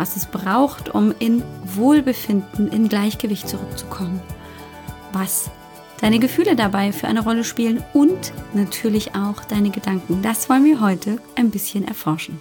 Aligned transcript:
was 0.00 0.16
es 0.16 0.24
braucht, 0.24 0.94
um 0.94 1.14
in 1.18 1.42
Wohlbefinden, 1.62 2.72
in 2.72 2.88
Gleichgewicht 2.88 3.46
zurückzukommen. 3.46 4.22
Was 5.12 5.50
deine 6.00 6.18
Gefühle 6.18 6.56
dabei 6.56 6.90
für 6.90 7.06
eine 7.06 7.22
Rolle 7.22 7.44
spielen 7.44 7.84
und 7.92 8.32
natürlich 8.54 9.14
auch 9.14 9.44
deine 9.44 9.68
Gedanken. 9.68 10.22
Das 10.22 10.48
wollen 10.48 10.64
wir 10.64 10.80
heute 10.80 11.18
ein 11.36 11.50
bisschen 11.50 11.86
erforschen. 11.86 12.40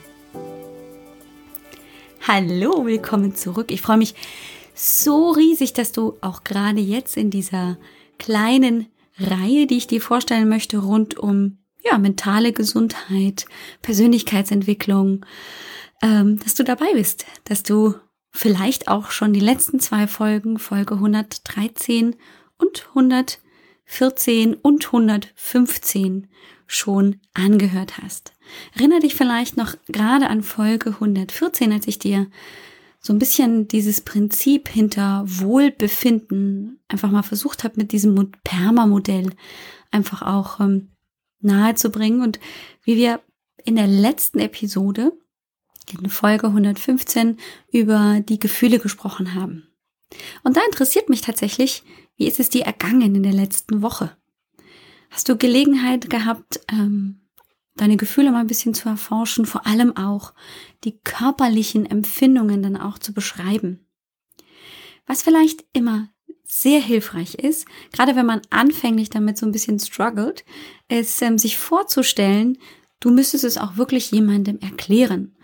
Hallo, 2.25 2.85
willkommen 2.85 3.35
zurück. 3.35 3.71
Ich 3.71 3.81
freue 3.81 3.97
mich 3.97 4.15
so 4.73 5.31
riesig, 5.31 5.73
dass 5.73 5.91
du 5.91 6.17
auch 6.21 6.45
gerade 6.45 6.79
jetzt 6.79 7.17
in 7.17 7.29
dieser 7.29 7.77
kleinen 8.17 8.87
Reihe, 9.17 9.67
die 9.67 9.75
ich 9.75 9.87
dir 9.87 9.99
vorstellen 9.99 10.47
möchte, 10.47 10.77
rund 10.77 11.17
um 11.17 11.57
ja, 11.83 11.97
mentale 11.97 12.53
Gesundheit, 12.53 13.47
Persönlichkeitsentwicklung, 13.81 15.25
ähm, 16.01 16.39
dass 16.39 16.55
du 16.55 16.63
dabei 16.63 16.93
bist, 16.93 17.25
dass 17.45 17.63
du 17.63 17.95
vielleicht 18.31 18.87
auch 18.87 19.11
schon 19.11 19.33
die 19.33 19.39
letzten 19.39 19.79
zwei 19.79 20.07
Folgen, 20.07 20.59
Folge 20.59 20.95
113 20.95 22.15
und 22.57 22.87
114 22.89 24.55
und 24.55 24.85
115 24.85 26.27
schon 26.67 27.19
angehört 27.33 27.97
hast. 27.97 28.33
Erinnere 28.75 28.99
dich 28.99 29.15
vielleicht 29.15 29.57
noch 29.57 29.75
gerade 29.87 30.27
an 30.27 30.43
Folge 30.43 30.91
114, 30.91 31.73
als 31.73 31.87
ich 31.87 31.99
dir 31.99 32.27
so 32.99 33.13
ein 33.13 33.19
bisschen 33.19 33.67
dieses 33.67 34.01
Prinzip 34.01 34.67
hinter 34.69 35.23
Wohlbefinden 35.25 36.79
einfach 36.87 37.09
mal 37.11 37.23
versucht 37.23 37.63
habe, 37.63 37.75
mit 37.77 37.91
diesem 37.91 38.31
Perma-Modell 38.43 39.31
einfach 39.91 40.21
auch 40.21 40.59
ähm, 40.59 40.89
nahe 41.39 41.75
zu 41.75 41.89
bringen 41.89 42.21
und 42.21 42.39
wie 42.83 42.97
wir 42.97 43.21
in 43.63 43.75
der 43.75 43.87
letzten 43.87 44.39
Episode 44.39 45.13
in 45.93 46.09
Folge 46.09 46.47
115 46.47 47.37
über 47.71 48.21
die 48.21 48.39
Gefühle 48.39 48.79
gesprochen 48.79 49.35
haben. 49.35 49.67
Und 50.43 50.57
da 50.57 50.61
interessiert 50.65 51.09
mich 51.09 51.21
tatsächlich, 51.21 51.83
wie 52.17 52.27
ist 52.27 52.39
es 52.39 52.49
dir 52.49 52.63
ergangen 52.63 53.15
in 53.15 53.23
der 53.23 53.33
letzten 53.33 53.81
Woche? 53.81 54.15
Hast 55.09 55.29
du 55.29 55.37
Gelegenheit 55.37 56.09
gehabt, 56.09 56.61
ähm, 56.71 57.21
deine 57.75 57.97
Gefühle 57.97 58.31
mal 58.31 58.41
ein 58.41 58.47
bisschen 58.47 58.73
zu 58.73 58.89
erforschen, 58.89 59.45
vor 59.45 59.65
allem 59.65 59.95
auch 59.95 60.33
die 60.83 60.99
körperlichen 60.99 61.85
Empfindungen 61.85 62.61
dann 62.61 62.77
auch 62.77 62.99
zu 62.99 63.13
beschreiben? 63.13 63.85
Was 65.07 65.23
vielleicht 65.23 65.65
immer 65.73 66.09
sehr 66.43 66.81
hilfreich 66.81 67.35
ist, 67.35 67.67
gerade 67.91 68.15
wenn 68.15 68.25
man 68.25 68.41
anfänglich 68.49 69.09
damit 69.09 69.37
so 69.37 69.45
ein 69.45 69.51
bisschen 69.51 69.79
struggelt, 69.79 70.43
ist 70.87 71.21
ähm, 71.21 71.37
sich 71.37 71.57
vorzustellen, 71.57 72.57
du 72.99 73.11
müsstest 73.11 73.43
es 73.43 73.57
auch 73.57 73.77
wirklich 73.77 74.11
jemandem 74.11 74.59
erklären. 74.59 75.37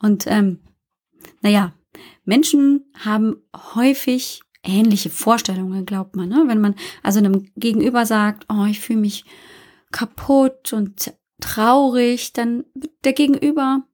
Und 0.00 0.26
ähm, 0.26 0.60
naja, 1.40 1.72
Menschen 2.24 2.84
haben 2.98 3.36
häufig 3.74 4.42
ähnliche 4.62 5.10
Vorstellungen, 5.10 5.86
glaubt 5.86 6.16
man. 6.16 6.28
Ne? 6.28 6.44
Wenn 6.46 6.60
man 6.60 6.74
also 7.02 7.18
einem 7.18 7.50
Gegenüber 7.56 8.06
sagt, 8.06 8.46
oh, 8.48 8.66
ich 8.66 8.80
fühle 8.80 9.00
mich 9.00 9.24
kaputt 9.92 10.72
und 10.72 11.14
traurig, 11.40 12.32
dann 12.32 12.64
wird 12.74 12.92
der 13.04 13.12
Gegenüber 13.12 13.84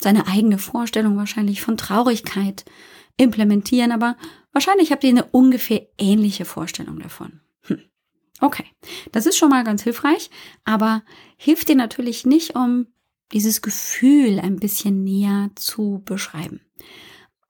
seine 0.00 0.26
eigene 0.26 0.58
Vorstellung 0.58 1.16
wahrscheinlich 1.16 1.62
von 1.62 1.76
Traurigkeit 1.76 2.64
implementieren, 3.16 3.92
aber 3.92 4.16
wahrscheinlich 4.52 4.90
habt 4.90 5.04
ihr 5.04 5.10
eine 5.10 5.24
ungefähr 5.24 5.86
ähnliche 5.98 6.44
Vorstellung 6.44 6.98
davon. 6.98 7.40
Hm. 7.62 7.82
Okay, 8.40 8.64
das 9.12 9.26
ist 9.26 9.36
schon 9.36 9.50
mal 9.50 9.64
ganz 9.64 9.82
hilfreich, 9.82 10.30
aber 10.64 11.02
hilft 11.36 11.68
dir 11.68 11.76
natürlich 11.76 12.26
nicht, 12.26 12.56
um 12.56 12.86
dieses 13.32 13.62
Gefühl 13.62 14.40
ein 14.40 14.56
bisschen 14.56 15.04
näher 15.04 15.50
zu 15.54 16.02
beschreiben 16.04 16.60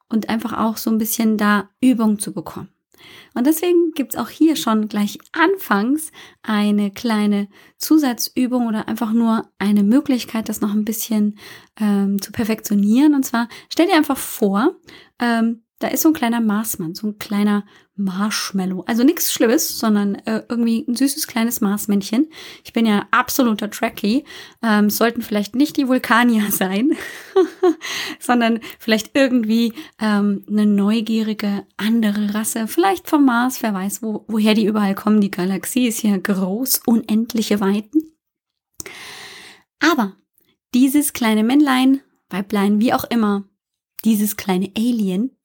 und 0.09 0.28
einfach 0.28 0.53
auch 0.59 0.76
so 0.76 0.91
ein 0.91 0.98
bisschen 0.98 1.38
da 1.38 1.70
Übung 1.81 2.19
zu 2.19 2.32
bekommen. 2.32 2.69
Und 3.34 3.47
deswegen 3.47 3.93
gibt's 3.94 4.16
auch 4.16 4.28
hier 4.28 4.56
schon 4.56 4.88
gleich 4.88 5.19
anfangs 5.32 6.12
eine 6.43 6.91
kleine 6.91 7.48
Zusatzübung 7.78 8.69
oder 8.69 8.88
einfach 8.88 9.12
nur 9.12 9.48
eine 9.59 9.82
Möglichkeit, 9.82 10.48
das 10.48 10.60
noch 10.60 10.72
ein 10.72 10.84
bisschen 10.84 11.38
ähm, 11.81 12.20
zu 12.20 12.31
perfektionieren. 12.31 13.14
Und 13.14 13.25
zwar 13.25 13.49
stell 13.70 13.87
dir 13.87 13.97
einfach 13.97 14.19
vor, 14.19 14.76
ähm, 15.19 15.62
da 15.82 15.88
ist 15.88 16.03
so 16.03 16.10
ein 16.10 16.15
kleiner 16.15 16.41
Marsmann, 16.41 16.94
so 16.94 17.09
ein 17.09 17.19
kleiner 17.19 17.65
Marshmallow. 17.97 18.84
Also 18.87 19.03
nichts 19.03 19.32
Schlimmes, 19.32 19.78
sondern 19.78 20.15
äh, 20.15 20.43
irgendwie 20.48 20.84
ein 20.87 20.94
süßes 20.94 21.26
kleines 21.26 21.60
Marsmännchen. 21.60 22.28
Ich 22.65 22.72
bin 22.72 22.87
ja 22.87 23.06
absoluter 23.10 23.70
Trekkie. 23.70 24.25
Ähm, 24.62 24.91
sollten 24.91 25.22
vielleicht 25.22 25.54
nicht 25.54 25.76
die 25.76 25.88
Vulkanier 25.88 26.44
sein, 26.50 26.93
sondern 28.19 28.60
vielleicht 28.78 29.10
irgendwie 29.15 29.75
ähm, 30.00 30.44
eine 30.48 30.66
neugierige 30.66 31.66
andere 31.76 32.34
Rasse. 32.34 32.69
Vielleicht 32.69 33.09
vom 33.09 33.25
Mars, 33.25 33.62
wer 33.62 33.75
weiß, 33.75 34.03
wo, 34.03 34.25
woher 34.28 34.54
die 34.54 34.66
überall 34.66 34.94
kommen. 34.94 35.20
Die 35.20 35.31
Galaxie 35.31 35.88
ist 35.88 36.03
ja 36.03 36.16
groß, 36.16 36.82
unendliche 36.87 37.60
Weiten. 37.60 38.03
Aber 39.81 40.14
dieses 40.75 41.12
kleine 41.12 41.43
Männlein, 41.43 42.00
Weiblein, 42.31 42.81
wie 42.81 42.94
auch 42.94 43.04
immer, 43.04 43.44
dieses 44.04 44.37
kleine 44.37 44.70
Alien 44.76 45.37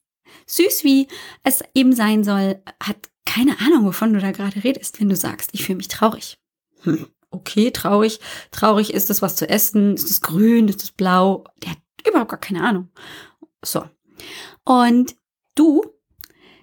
süß 0.45 0.83
wie 0.83 1.07
es 1.43 1.63
eben 1.73 1.93
sein 1.93 2.23
soll, 2.23 2.61
hat 2.81 3.09
keine 3.25 3.59
Ahnung, 3.59 3.85
wovon 3.85 4.13
du 4.13 4.19
da 4.19 4.31
gerade 4.31 4.63
redest, 4.63 4.99
wenn 4.99 5.09
du 5.09 5.15
sagst, 5.15 5.51
ich 5.53 5.65
fühle 5.65 5.77
mich 5.77 5.89
traurig. 5.89 6.37
Hm, 6.83 7.07
okay, 7.29 7.71
traurig. 7.71 8.19
Traurig 8.51 8.93
ist 8.93 9.09
es 9.09 9.21
was 9.21 9.35
zu 9.35 9.49
essen, 9.49 9.95
ist 9.95 10.09
es 10.09 10.21
grün, 10.21 10.67
ist 10.67 10.83
es 10.83 10.91
blau? 10.91 11.43
Der 11.63 11.71
hat 11.71 11.79
überhaupt 12.07 12.31
gar 12.31 12.39
keine 12.39 12.63
Ahnung. 12.63 12.89
So. 13.63 13.85
Und 14.63 15.15
du 15.55 15.85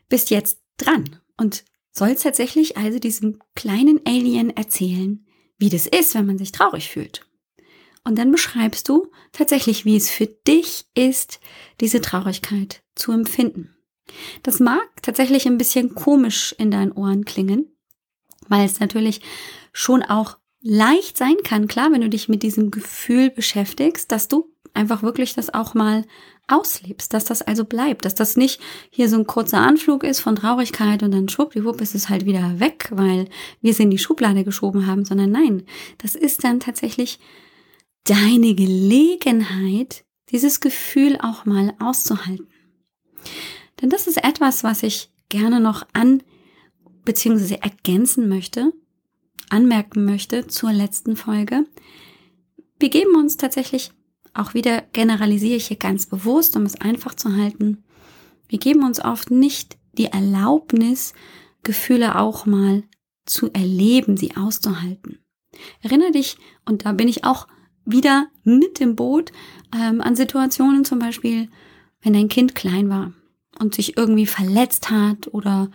bist 0.09 0.31
jetzt 0.31 0.61
dran 0.79 1.21
und 1.37 1.65
sollst 1.93 2.25
tatsächlich 2.25 2.77
also 2.77 2.99
diesem 2.99 3.41
kleinen 3.55 4.01
Alien 4.07 4.57
erzählen, 4.57 5.27
wie 5.59 5.69
das 5.69 5.87
ist, 5.87 6.15
wenn 6.15 6.27
man 6.27 6.39
sich 6.39 6.53
traurig 6.53 6.91
fühlt. 6.91 7.27
Und 8.05 8.19
dann 8.19 8.31
beschreibst 8.31 8.89
du 8.89 9.11
tatsächlich, 9.33 9.85
wie 9.85 9.97
es 9.97 10.11
für 10.11 10.27
dich 10.27 10.85
ist, 10.95 11.41
diese 11.81 12.01
Traurigkeit 12.01 12.83
zu 12.95 13.13
empfinden. 13.13 13.75
Das 14.43 14.61
mag 14.61 15.03
tatsächlich 15.03 15.47
ein 15.47 15.57
bisschen 15.57 15.95
komisch 15.95 16.55
in 16.59 16.71
deinen 16.71 16.93
Ohren 16.93 17.25
klingen, 17.25 17.75
weil 18.49 18.67
es 18.67 18.79
natürlich 18.79 19.23
schon 19.73 20.03
auch 20.03 20.37
leicht 20.61 21.17
sein 21.17 21.37
kann, 21.43 21.67
klar, 21.67 21.93
wenn 21.93 22.03
du 22.03 22.09
dich 22.09 22.29
mit 22.29 22.43
diesem 22.43 22.71
Gefühl 22.71 23.31
beschäftigst, 23.31 24.13
dass 24.13 24.29
du 24.29 24.51
einfach 24.75 25.03
wirklich 25.03 25.35
das 25.35 25.53
auch 25.53 25.75
mal 25.75 26.05
auslebst, 26.49 27.15
dass 27.15 27.25
das 27.25 27.41
also 27.43 27.65
bleibt, 27.65 28.05
dass 28.05 28.15
das 28.15 28.37
nicht 28.37 28.61
hier 28.91 29.09
so 29.09 29.17
ein 29.17 29.27
kurzer 29.27 29.61
Anflug 29.61 30.05
ist 30.05 30.21
von 30.21 30.37
Traurigkeit 30.37 31.03
und 31.03 31.13
dann 31.13 31.29
schwuppdiwupp 31.29 31.81
ist 31.81 31.95
es 31.95 32.09
halt 32.09 32.27
wieder 32.27 32.61
weg, 32.61 32.91
weil 32.93 33.29
wir 33.63 33.71
es 33.71 33.81
in 33.81 33.91
die 33.91 33.99
Schublade 33.99 34.45
geschoben 34.45 34.87
haben, 34.87 35.05
sondern 35.05 35.31
nein, 35.31 35.63
das 35.99 36.15
ist 36.15 36.45
dann 36.45 36.61
tatsächlich 36.61 37.19
deine 38.05 38.55
Gelegenheit, 38.55 40.05
dieses 40.31 40.61
Gefühl 40.61 41.19
auch 41.21 41.45
mal 41.45 41.75
auszuhalten. 41.81 42.49
Denn 43.81 43.91
das 43.91 44.07
ist 44.07 44.23
etwas, 44.23 44.65
was 44.65 44.83
ich 44.83 45.11
gerne 45.29 45.61
noch 45.61 45.87
an 45.93 46.23
bzw. 47.05 47.57
ergänzen 47.57 48.29
möchte, 48.29 48.73
anmerken 49.51 50.05
möchte 50.05 50.47
zur 50.47 50.73
letzten 50.73 51.17
Folge. 51.17 51.67
Wir 52.79 52.91
geben 52.91 53.17
uns 53.17 53.37
tatsächlich 53.37 53.93
auch 54.35 54.53
wieder 54.53 54.83
generalisiere 54.93 55.57
ich 55.57 55.69
hier 55.69 55.77
ganz 55.77 56.07
bewusst, 56.07 56.57
um 56.57 56.65
es 56.65 56.81
einfach 56.81 57.15
zu 57.15 57.37
halten. 57.37 57.85
Wir 58.49 58.59
geben 58.59 58.85
uns 58.85 59.03
oft 59.03 59.31
nicht 59.31 59.79
die 59.97 60.07
Erlaubnis, 60.07 61.15
Gefühle 61.63 62.19
auch 62.19 62.45
mal 62.45 62.83
zu 63.25 63.51
erleben, 63.53 64.17
sie 64.17 64.37
auszuhalten. 64.37 65.19
Erinnere 65.83 66.11
dich, 66.11 66.37
und 66.67 66.85
da 66.85 66.93
bin 66.93 67.07
ich 67.07 67.25
auch 67.25 67.47
wieder 67.85 68.27
mit 68.43 68.81
dem 68.81 68.97
Boot 68.97 69.33
ähm, 69.75 70.01
an 70.01 70.17
Situationen 70.17 70.85
zum 70.85 70.99
Beispiel, 70.99 71.49
wenn 72.03 72.13
dein 72.13 72.29
Kind 72.29 72.55
klein 72.55 72.89
war 72.89 73.13
und 73.59 73.75
sich 73.75 73.97
irgendwie 73.97 74.27
verletzt 74.27 74.91
hat 74.91 75.33
oder 75.33 75.71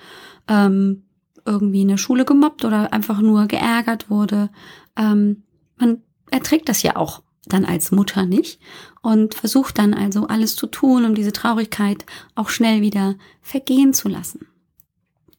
ähm, 0.48 1.04
irgendwie 1.46 1.82
in 1.82 1.88
der 1.88 1.98
Schule 1.98 2.26
gemobbt 2.26 2.66
oder 2.66 2.94
einfach 2.94 3.22
nur 3.22 3.48
geärgert 3.48 4.10
wurde. 4.10 4.50
Ähm, 4.96 5.44
man 5.78 6.02
erträgt 6.30 6.70
das 6.70 6.84
ja 6.84 6.96
auch 6.96 7.24
dann 7.46 7.66
als 7.66 7.92
Mutter 7.92 8.26
nicht 8.26 8.60
und 9.02 9.34
versucht 9.34 9.80
dann 9.80 9.94
also 9.94 10.28
alles 10.28 10.56
zu 10.56 10.68
tun, 10.68 11.06
um 11.06 11.16
diese 11.16 11.32
Traurigkeit 11.32 12.06
auch 12.36 12.50
schnell 12.50 12.82
wieder 12.82 13.16
vergehen 13.42 13.94
zu 13.94 14.08
lassen. 14.08 14.48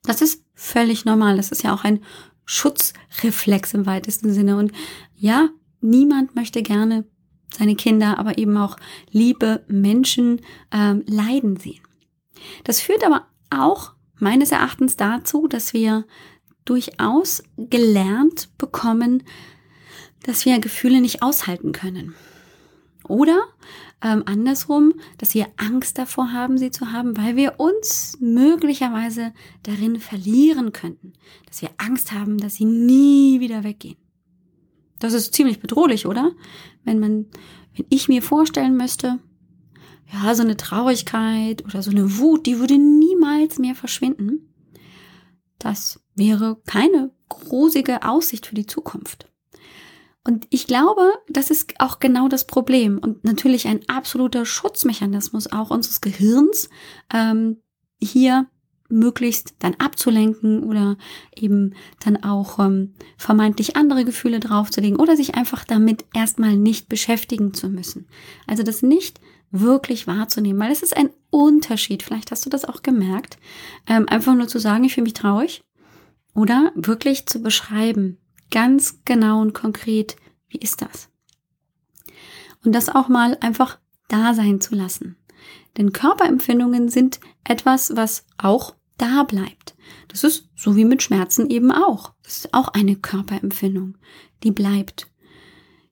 Das 0.03 0.23
ist 0.23 0.43
völlig 0.55 1.05
normal. 1.05 1.37
Das 1.37 1.53
ist 1.53 1.63
ja 1.63 1.75
auch 1.75 1.85
ein 1.85 2.01
Schutzreflex 2.47 3.75
im 3.75 3.87
weitesten 3.87 4.33
Sinne. 4.33 4.57
Und 4.57 4.73
ja, 5.15 5.51
niemand 5.81 6.35
möchte 6.35 6.63
gerne 6.63 7.05
seine 7.53 7.75
Kinder, 7.75 8.19
aber 8.19 8.39
eben 8.39 8.57
auch 8.57 8.77
liebe 9.11 9.65
Menschen 9.69 10.41
ähm, 10.73 11.03
leiden 11.07 11.57
sehen. 11.57 11.81
Das 12.65 12.81
führt 12.81 13.05
aber 13.05 13.27
auch 13.51 13.93
meines 14.19 14.53
Erachtens 14.53 14.97
dazu, 14.97 15.49
dass 15.49 15.73
wir 15.73 16.05
durchaus 16.65 17.43
gelernt 17.57 18.49
bekommen, 18.59 19.25
dass 20.23 20.45
wir 20.45 20.59
Gefühle 20.61 21.01
nicht 21.01 21.23
aushalten 21.23 21.73
können. 21.73 22.15
Oder 23.09 23.41
ähm, 24.03 24.23
andersrum, 24.27 24.95
dass 25.19 25.35
wir 25.35 25.49
Angst 25.57 25.99
davor 25.99 26.33
haben, 26.33 26.59
sie 26.59 26.71
zu 26.71 26.93
haben, 26.93 27.17
weil 27.17 27.37
wir 27.37 27.59
uns 27.59 28.17
möglicherweise 28.21 29.33
darin 29.63 29.99
verlieren 29.99 30.73
könnten. 30.73 31.15
Dass 31.47 31.61
wir 31.61 31.71
Angst 31.79 32.13
haben, 32.13 32.39
dass 32.39 32.55
sie 32.55 32.67
nie 32.67 33.41
wieder 33.41 33.65
weggehen. 33.65 33.97
Das 35.01 35.13
ist 35.13 35.35
ziemlich 35.35 35.59
bedrohlich, 35.59 36.07
oder? 36.07 36.33
Wenn 36.85 37.01
man, 37.01 37.27
wenn 37.75 37.87
ich 37.89 38.09
mir 38.09 38.23
vorstellen 38.23 38.77
müsste, 38.77 39.19
ja, 40.13 40.35
so 40.35 40.43
eine 40.43 40.57
Traurigkeit 40.57 41.65
oder 41.65 41.83
so 41.83 41.91
eine 41.91 42.19
Wut, 42.19 42.47
die 42.47 42.59
würde 42.59 42.79
niemals 42.79 43.59
mehr 43.59 43.75
verschwinden. 43.75 44.55
Das 45.59 46.01
wäre 46.15 46.61
keine 46.67 47.13
grusige 47.29 48.03
Aussicht 48.03 48.47
für 48.47 48.55
die 48.55 48.67
Zukunft. 48.67 49.31
Und 50.27 50.47
ich 50.51 50.67
glaube, 50.67 51.13
das 51.29 51.51
ist 51.51 51.75
auch 51.79 51.99
genau 51.99 52.29
das 52.29 52.47
Problem 52.47 52.99
und 52.99 53.25
natürlich 53.25 53.67
ein 53.69 53.89
absoluter 53.89 54.45
Schutzmechanismus 54.45 55.51
auch 55.51 55.71
unseres 55.71 56.01
Gehirns, 56.01 56.69
ähm, 57.13 57.63
hier 58.03 58.47
möglichst 58.91 59.55
dann 59.61 59.75
abzulenken 59.75 60.63
oder 60.65 60.97
eben 61.35 61.75
dann 62.01 62.23
auch 62.23 62.59
ähm, 62.59 62.95
vermeintlich 63.17 63.77
andere 63.77 64.05
Gefühle 64.05 64.41
draufzulegen 64.41 64.99
oder 64.99 65.17
sich 65.17 65.35
einfach 65.35 65.65
damit 65.65 66.05
erstmal 66.15 66.57
nicht 66.57 66.89
beschäftigen 66.89 67.55
zu 67.55 67.69
müssen. 67.69 68.07
Also 68.47 68.63
das 68.63 68.83
nicht 68.83 69.21
wirklich 69.51 70.07
wahrzunehmen, 70.07 70.61
weil 70.61 70.73
es 70.73 70.83
ist 70.83 70.97
ein 70.97 71.11
Unterschied. 71.31 72.03
Vielleicht 72.03 72.31
hast 72.31 72.47
du 72.47 72.51
das 72.51 72.65
auch 72.65 72.83
gemerkt. 72.83 73.39
Ähm, 73.87 74.09
einfach 74.09 74.35
nur 74.35 74.49
zu 74.49 74.59
sagen, 74.59 74.85
ich 74.85 74.95
fühle 74.95 75.05
mich 75.05 75.15
traurig 75.15 75.63
oder 76.35 76.73
wirklich 76.75 77.27
zu 77.27 77.43
beschreiben, 77.43 78.19
ganz 78.51 79.01
genau 79.05 79.41
und 79.41 79.53
konkret, 79.53 80.17
wie 80.49 80.59
ist 80.59 80.83
das? 80.83 81.09
Und 82.65 82.75
das 82.75 82.89
auch 82.89 83.09
mal 83.09 83.39
einfach 83.41 83.79
da 84.09 84.35
sein 84.35 84.61
zu 84.61 84.75
lassen. 84.75 85.17
Denn 85.77 85.93
Körperempfindungen 85.93 86.89
sind 86.89 87.21
etwas, 87.45 87.97
was 87.97 88.27
auch 88.39 88.75
da 89.01 89.25
bleibt. 89.25 89.75
Das 90.09 90.25
ist 90.25 90.49
so 90.57 90.77
wie 90.77 90.85
mit 90.85 91.03
Schmerzen 91.03 91.49
eben 91.51 91.73
auch. 91.73 92.13
Das 92.23 92.39
ist 92.39 92.55
auch 92.55 92.69
eine 92.69 92.97
Körperempfindung, 92.97 93.97
die 94.43 94.51
bleibt. 94.51 95.07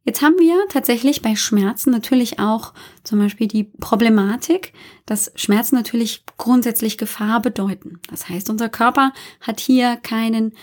Jetzt 0.04 0.22
haben 0.22 0.38
wir 0.38 0.56
tatsächlich 0.70 1.20
bei 1.20 1.36
Schmerzen 1.36 1.90
natürlich 1.90 2.38
auch 2.38 2.72
zum 3.02 3.18
Beispiel 3.18 3.46
die 3.46 3.64
Problematik, 3.64 4.72
dass 5.04 5.30
Schmerzen 5.34 5.74
natürlich 5.74 6.24
grundsätzlich 6.38 6.96
Gefahr 6.96 7.42
bedeuten. 7.42 8.00
Das 8.08 8.28
heißt, 8.28 8.48
unser 8.48 8.70
Körper 8.70 9.12
hat 9.42 9.60
hier 9.60 9.96
keinen 9.96 10.54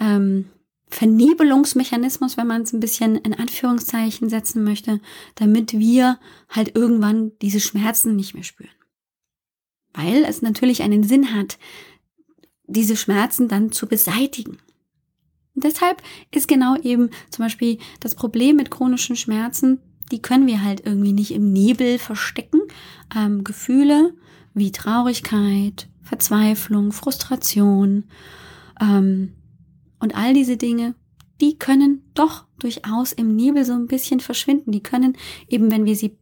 ähm, 0.00 0.46
Vernebelungsmechanismus, 0.88 2.38
wenn 2.38 2.46
man 2.46 2.62
es 2.62 2.72
ein 2.72 2.80
bisschen 2.80 3.16
in 3.16 3.34
Anführungszeichen 3.34 4.30
setzen 4.30 4.64
möchte, 4.64 5.00
damit 5.34 5.78
wir 5.78 6.18
halt 6.48 6.74
irgendwann 6.74 7.32
diese 7.42 7.60
Schmerzen 7.60 8.16
nicht 8.16 8.32
mehr 8.32 8.44
spüren. 8.44 8.70
Weil 9.92 10.24
es 10.24 10.40
natürlich 10.40 10.82
einen 10.82 11.02
Sinn 11.02 11.34
hat, 11.34 11.58
diese 12.66 12.96
Schmerzen 12.96 13.48
dann 13.48 13.72
zu 13.72 13.86
beseitigen. 13.86 14.58
Deshalb 15.54 16.02
ist 16.32 16.48
genau 16.48 16.76
eben 16.76 17.10
zum 17.30 17.44
Beispiel 17.44 17.78
das 18.00 18.14
Problem 18.14 18.56
mit 18.56 18.70
chronischen 18.70 19.16
Schmerzen, 19.16 19.80
die 20.12 20.22
können 20.22 20.46
wir 20.46 20.62
halt 20.62 20.84
irgendwie 20.84 21.12
nicht 21.12 21.32
im 21.32 21.52
Nebel 21.52 21.98
verstecken. 21.98 22.60
Ähm, 23.14 23.42
Gefühle 23.42 24.14
wie 24.54 24.70
Traurigkeit, 24.70 25.88
Verzweiflung, 26.02 26.92
Frustration 26.92 28.04
ähm, 28.80 29.32
und 29.98 30.16
all 30.16 30.34
diese 30.34 30.56
Dinge, 30.56 30.94
die 31.40 31.58
können 31.58 32.02
doch 32.14 32.46
durchaus 32.58 33.12
im 33.12 33.34
Nebel 33.34 33.64
so 33.64 33.72
ein 33.72 33.86
bisschen 33.86 34.20
verschwinden. 34.20 34.72
Die 34.72 34.82
können 34.82 35.16
eben, 35.48 35.70
wenn 35.70 35.84
wir 35.84 35.96
sie 35.96 36.16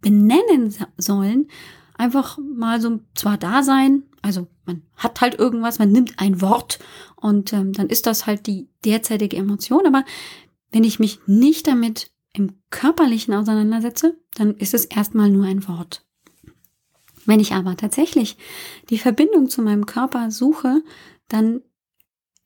benennen 0.00 0.74
sollen, 0.96 1.48
einfach 1.96 2.38
mal 2.38 2.80
so 2.80 3.00
zwar 3.14 3.36
da 3.36 3.62
sein, 3.62 4.04
also 4.22 4.48
man 4.68 4.82
hat 4.96 5.20
halt 5.20 5.38
irgendwas, 5.38 5.80
man 5.80 5.90
nimmt 5.90 6.20
ein 6.20 6.40
Wort 6.40 6.78
und 7.16 7.52
ähm, 7.52 7.72
dann 7.72 7.88
ist 7.88 8.06
das 8.06 8.26
halt 8.26 8.46
die 8.46 8.68
derzeitige 8.84 9.36
Emotion. 9.36 9.86
Aber 9.86 10.04
wenn 10.70 10.84
ich 10.84 11.00
mich 11.00 11.18
nicht 11.26 11.66
damit 11.66 12.12
im 12.32 12.60
körperlichen 12.70 13.34
auseinandersetze, 13.34 14.16
dann 14.34 14.54
ist 14.54 14.74
es 14.74 14.84
erstmal 14.84 15.30
nur 15.30 15.46
ein 15.46 15.66
Wort. 15.66 16.04
Wenn 17.26 17.40
ich 17.40 17.52
aber 17.52 17.76
tatsächlich 17.76 18.36
die 18.90 18.98
Verbindung 18.98 19.50
zu 19.50 19.60
meinem 19.62 19.86
Körper 19.86 20.30
suche, 20.30 20.82
dann 21.28 21.62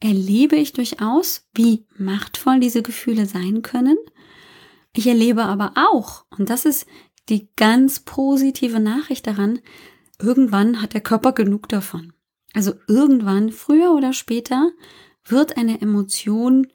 erlebe 0.00 0.56
ich 0.56 0.72
durchaus, 0.72 1.46
wie 1.54 1.86
machtvoll 1.96 2.58
diese 2.58 2.82
Gefühle 2.82 3.26
sein 3.26 3.62
können. 3.62 3.96
Ich 4.94 5.06
erlebe 5.06 5.44
aber 5.44 5.72
auch, 5.76 6.24
und 6.36 6.50
das 6.50 6.64
ist 6.64 6.86
die 7.28 7.48
ganz 7.56 8.00
positive 8.00 8.80
Nachricht 8.80 9.26
daran, 9.26 9.60
irgendwann 10.22 10.80
hat 10.80 10.94
der 10.94 11.00
Körper 11.00 11.32
genug 11.32 11.68
davon. 11.68 12.12
Also 12.54 12.74
irgendwann, 12.86 13.50
früher 13.50 13.92
oder 13.92 14.12
später, 14.12 14.70
wird 15.24 15.56
eine 15.56 15.80
Emotion 15.80 16.68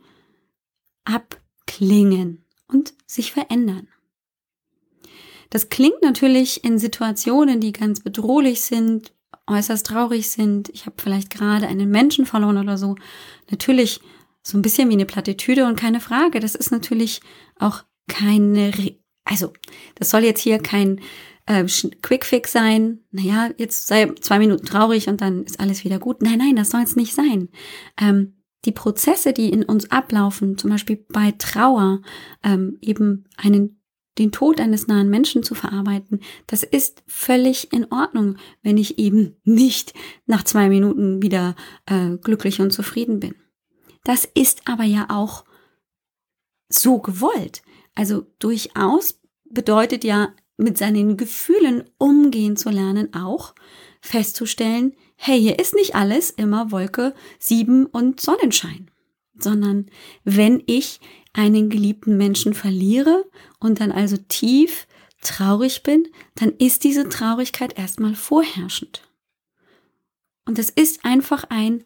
abklingen 1.05 2.45
und 2.67 2.93
sich 3.05 3.31
verändern. 3.31 3.87
Das 5.49 5.69
klingt 5.69 6.01
natürlich 6.01 6.63
in 6.63 6.77
Situationen, 6.77 7.61
die 7.61 7.71
ganz 7.71 8.01
bedrohlich 8.01 8.61
sind, 8.61 9.13
äußerst 9.47 9.85
traurig 9.85 10.29
sind. 10.29 10.69
Ich 10.69 10.85
habe 10.85 10.97
vielleicht 11.01 11.29
gerade 11.29 11.67
einen 11.67 11.89
Menschen 11.89 12.25
verloren 12.25 12.57
oder 12.57 12.77
so. 12.77 12.95
Natürlich 13.49 14.01
so 14.43 14.57
ein 14.57 14.61
bisschen 14.61 14.89
wie 14.89 14.93
eine 14.93 15.05
Plattitüde 15.05 15.65
und 15.65 15.79
keine 15.79 16.01
Frage. 16.01 16.39
Das 16.39 16.55
ist 16.55 16.71
natürlich 16.71 17.21
auch 17.57 17.83
keine, 18.07 18.71
also 19.23 19.53
das 19.95 20.09
soll 20.09 20.23
jetzt 20.23 20.41
hier 20.41 20.59
kein 20.59 20.99
äh, 21.47 21.65
Quickfix 22.01 22.51
sein, 22.51 22.99
naja, 23.11 23.49
jetzt 23.57 23.87
sei 23.87 24.13
zwei 24.19 24.37
Minuten 24.39 24.65
traurig 24.65 25.07
und 25.07 25.21
dann 25.21 25.43
ist 25.43 25.59
alles 25.59 25.83
wieder 25.83 25.97
gut. 25.97 26.21
Nein, 26.21 26.37
nein, 26.37 26.55
das 26.55 26.69
soll 26.69 26.81
es 26.81 26.95
nicht 26.95 27.13
sein. 27.13 27.49
Ähm, 27.99 28.35
die 28.65 28.71
Prozesse, 28.71 29.33
die 29.33 29.49
in 29.49 29.63
uns 29.63 29.91
ablaufen, 29.91 30.57
zum 30.57 30.69
Beispiel 30.69 31.05
bei 31.09 31.33
Trauer, 31.37 32.01
ähm, 32.43 32.77
eben 32.81 33.25
einen 33.37 33.81
den 34.17 34.31
Tod 34.31 34.59
eines 34.59 34.87
nahen 34.87 35.09
Menschen 35.09 35.43
zu 35.43 35.53
verarbeiten, 35.53 36.21
das 36.47 36.63
ist 36.63 37.03
völlig 37.05 37.71
in 37.71 37.91
Ordnung, 37.91 38.37
wenn 38.63 38.77
ich 38.77 38.97
eben 38.97 39.35
nicht 39.43 39.93
nach 40.25 40.43
zwei 40.43 40.69
Minuten 40.69 41.21
wieder 41.21 41.55
äh, 41.85 42.17
glücklich 42.17 42.59
und 42.59 42.71
zufrieden 42.71 43.19
bin. 43.19 43.35
Das 44.03 44.25
ist 44.25 44.67
aber 44.67 44.85
ja 44.85 45.05
auch 45.09 45.45
so 46.67 46.99
gewollt. 46.99 47.61
Also 47.93 48.25
durchaus 48.39 49.21
bedeutet 49.45 50.03
ja 50.03 50.33
mit 50.57 50.77
seinen 50.77 51.17
Gefühlen 51.17 51.83
umgehen 51.97 52.57
zu 52.57 52.69
lernen, 52.69 53.13
auch 53.13 53.53
festzustellen, 54.01 54.93
hey, 55.15 55.39
hier 55.39 55.59
ist 55.59 55.75
nicht 55.75 55.95
alles 55.95 56.29
immer 56.31 56.71
Wolke 56.71 57.13
7 57.39 57.85
und 57.85 58.19
Sonnenschein, 58.19 58.89
sondern 59.37 59.87
wenn 60.23 60.61
ich 60.65 60.99
einen 61.33 61.69
geliebten 61.69 62.17
Menschen 62.17 62.53
verliere 62.53 63.25
und 63.59 63.79
dann 63.79 63.91
also 63.91 64.17
tief 64.17 64.87
traurig 65.21 65.83
bin, 65.83 66.07
dann 66.35 66.51
ist 66.57 66.83
diese 66.83 67.09
Traurigkeit 67.09 67.77
erstmal 67.77 68.15
vorherrschend. 68.15 69.03
Und 70.45 70.57
das 70.57 70.69
ist 70.69 71.03
einfach 71.05 71.43
ein 71.49 71.83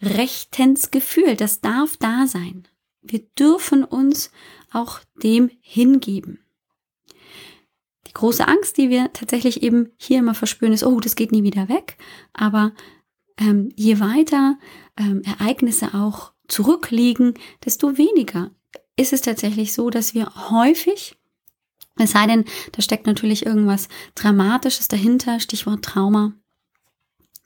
rechtens 0.00 0.90
Gefühl, 0.90 1.36
das 1.36 1.60
darf 1.60 1.96
da 1.96 2.26
sein. 2.26 2.68
Wir 3.02 3.20
dürfen 3.38 3.84
uns 3.84 4.30
auch 4.72 5.00
dem 5.22 5.50
hingeben. 5.60 6.43
Große 8.14 8.46
Angst, 8.46 8.78
die 8.78 8.90
wir 8.90 9.12
tatsächlich 9.12 9.62
eben 9.62 9.90
hier 9.96 10.20
immer 10.20 10.34
verspüren, 10.34 10.72
ist, 10.72 10.84
oh, 10.84 11.00
das 11.00 11.16
geht 11.16 11.32
nie 11.32 11.42
wieder 11.42 11.68
weg. 11.68 11.96
Aber 12.32 12.72
ähm, 13.38 13.70
je 13.74 14.00
weiter 14.00 14.56
ähm, 14.96 15.22
Ereignisse 15.22 15.94
auch 15.94 16.32
zurückliegen, 16.46 17.34
desto 17.64 17.98
weniger 17.98 18.50
ist 18.96 19.12
es 19.12 19.22
tatsächlich 19.22 19.72
so, 19.72 19.90
dass 19.90 20.14
wir 20.14 20.50
häufig, 20.50 21.16
es 21.96 22.12
sei 22.12 22.26
denn, 22.26 22.44
da 22.72 22.82
steckt 22.82 23.06
natürlich 23.06 23.44
irgendwas 23.44 23.88
Dramatisches 24.14 24.88
dahinter, 24.88 25.40
Stichwort 25.40 25.84
Trauma, 25.84 26.32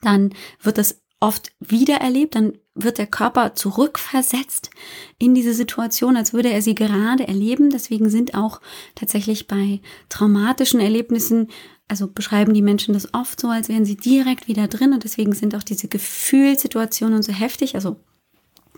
dann 0.03 0.35
wird 0.61 0.79
das 0.79 1.03
oft 1.21 1.53
wiedererlebt, 1.61 2.35
dann 2.35 2.59
wird 2.83 2.99
der 2.99 3.07
Körper 3.07 3.55
zurückversetzt 3.55 4.71
in 5.19 5.35
diese 5.35 5.55
Situation, 5.55 6.17
als 6.17 6.33
würde 6.33 6.51
er 6.51 6.63
sie 6.63 6.75
gerade 6.75 7.27
erleben. 7.27 7.71
Deswegen 7.71 8.11
sind 8.11 8.35
auch 8.35 8.61
tatsächlich 8.95 9.47
bei 9.47 9.81
traumatischen 10.09 10.81
Erlebnissen 10.81 11.49
also 11.89 12.07
beschreiben 12.07 12.53
die 12.53 12.63
Menschen 12.63 12.93
das 12.93 13.15
oft 13.15 13.41
so, 13.41 13.49
als 13.49 13.69
wären 13.71 13.87
sie 13.87 13.97
direkt 13.97 14.47
wieder 14.47 14.69
drin 14.69 14.93
und 14.93 15.05
deswegen 15.05 15.33
sind 15.33 15.55
auch 15.55 15.63
diese 15.63 15.89
Gefühlssituationen 15.89 17.23
so 17.23 17.33
heftig. 17.33 17.75
Also 17.75 17.97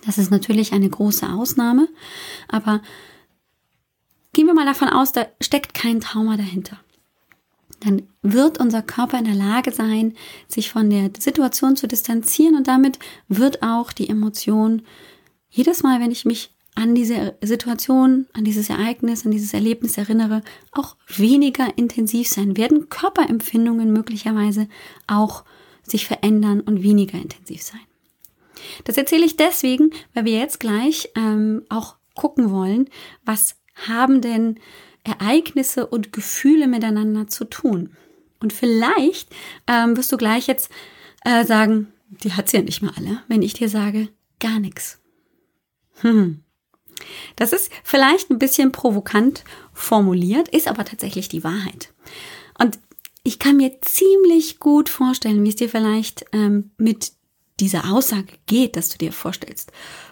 das 0.07 0.16
ist 0.16 0.30
natürlich 0.30 0.73
eine 0.73 0.88
große 0.88 1.28
Ausnahme, 1.28 1.88
aber 2.49 2.80
gehen 4.33 4.47
wir 4.47 4.54
mal 4.54 4.64
davon 4.64 4.88
aus, 4.88 5.12
da 5.12 5.26
steckt 5.40 5.75
kein 5.75 6.00
Trauma 6.00 6.37
dahinter. 6.37 6.78
Dann 7.81 8.03
wird 8.23 8.59
unser 8.59 8.83
Körper 8.83 9.19
in 9.19 9.25
der 9.25 9.35
Lage 9.35 9.73
sein, 9.73 10.15
sich 10.49 10.71
von 10.71 10.91
der 10.91 11.11
Situation 11.19 11.77
zu 11.77 11.89
distanzieren 11.89 12.55
und 12.55 12.69
damit 12.69 12.99
wird 13.29 13.63
auch 13.63 13.93
die 13.93 14.09
Emotion 14.09 14.83
jedes 15.49 15.83
Mal, 15.83 16.01
wenn 16.01 16.11
ich 16.11 16.25
mich 16.25 16.55
an 16.75 16.95
diese 16.95 17.37
Situation, 17.43 18.27
an 18.33 18.45
dieses 18.45 18.71
Ereignis, 18.71 19.25
an 19.25 19.33
dieses 19.33 19.53
Erlebnis 19.53 19.99
erinnere, 19.99 20.43
auch 20.73 20.97
weniger 21.09 21.77
intensiv 21.77 22.29
sein, 22.29 22.57
werden 22.57 22.89
Körperempfindungen 22.89 23.93
möglicherweise 23.93 24.69
auch 25.07 25.45
sich 25.83 26.07
verändern 26.07 26.61
und 26.61 26.83
weniger 26.83 27.19
intensiv 27.19 27.63
sein. 27.63 27.81
Das 28.85 28.97
erzähle 28.97 29.25
ich 29.25 29.37
deswegen, 29.37 29.91
weil 30.15 30.25
wir 30.27 30.39
jetzt 30.39 30.61
gleich 30.61 31.11
ähm, 31.17 31.63
auch 31.69 31.97
gucken 32.15 32.51
wollen, 32.51 32.89
was 33.25 33.57
haben 33.89 34.21
denn 34.21 34.61
Ereignisse 35.04 35.87
und 35.87 36.12
Gefühle 36.12 36.66
miteinander 36.66 37.26
zu 37.26 37.45
tun. 37.45 37.90
Und 38.40 38.52
vielleicht 38.52 39.28
ähm, 39.66 39.97
wirst 39.97 40.12
du 40.12 40.16
gleich 40.16 40.47
jetzt 40.47 40.71
äh, 41.25 41.45
sagen, 41.45 41.92
die 42.09 42.33
hat 42.33 42.49
sie 42.49 42.59
ja 42.59 42.62
nicht 42.62 42.83
mal 42.83 42.92
alle, 42.97 43.23
wenn 43.28 43.42
ich 43.42 43.52
dir 43.52 43.69
sage, 43.69 44.09
gar 44.40 44.59
nichts. 44.59 44.99
Hm. 46.00 46.42
Das 47.37 47.52
ist 47.52 47.71
vielleicht 47.85 48.30
ein 48.30 48.38
bisschen 48.38 48.73
provokant 48.73 49.45
formuliert, 49.73 50.49
ist 50.49 50.69
aber 50.69 50.85
tatsächlich 50.85 51.28
die 51.28 51.45
Wahrheit. 51.45 51.92
Und 52.59 52.78
ich 53.23 53.38
kann 53.38 53.57
mir 53.57 53.80
ziemlich 53.80 54.59
gut 54.61 54.88
vorstellen, 54.88 55.45
wie 55.45 55.50
es 55.50 55.57
dir 55.57 55.69
vielleicht 55.69 56.25
ähm, 56.33 56.71
mit 56.78 57.12
dieser 57.61 57.92
Aussage 57.92 58.33
geht, 58.47 58.76
dass 58.76 58.88
du 58.88 58.99
dir 58.99 59.12
vorstellst, 59.12 59.71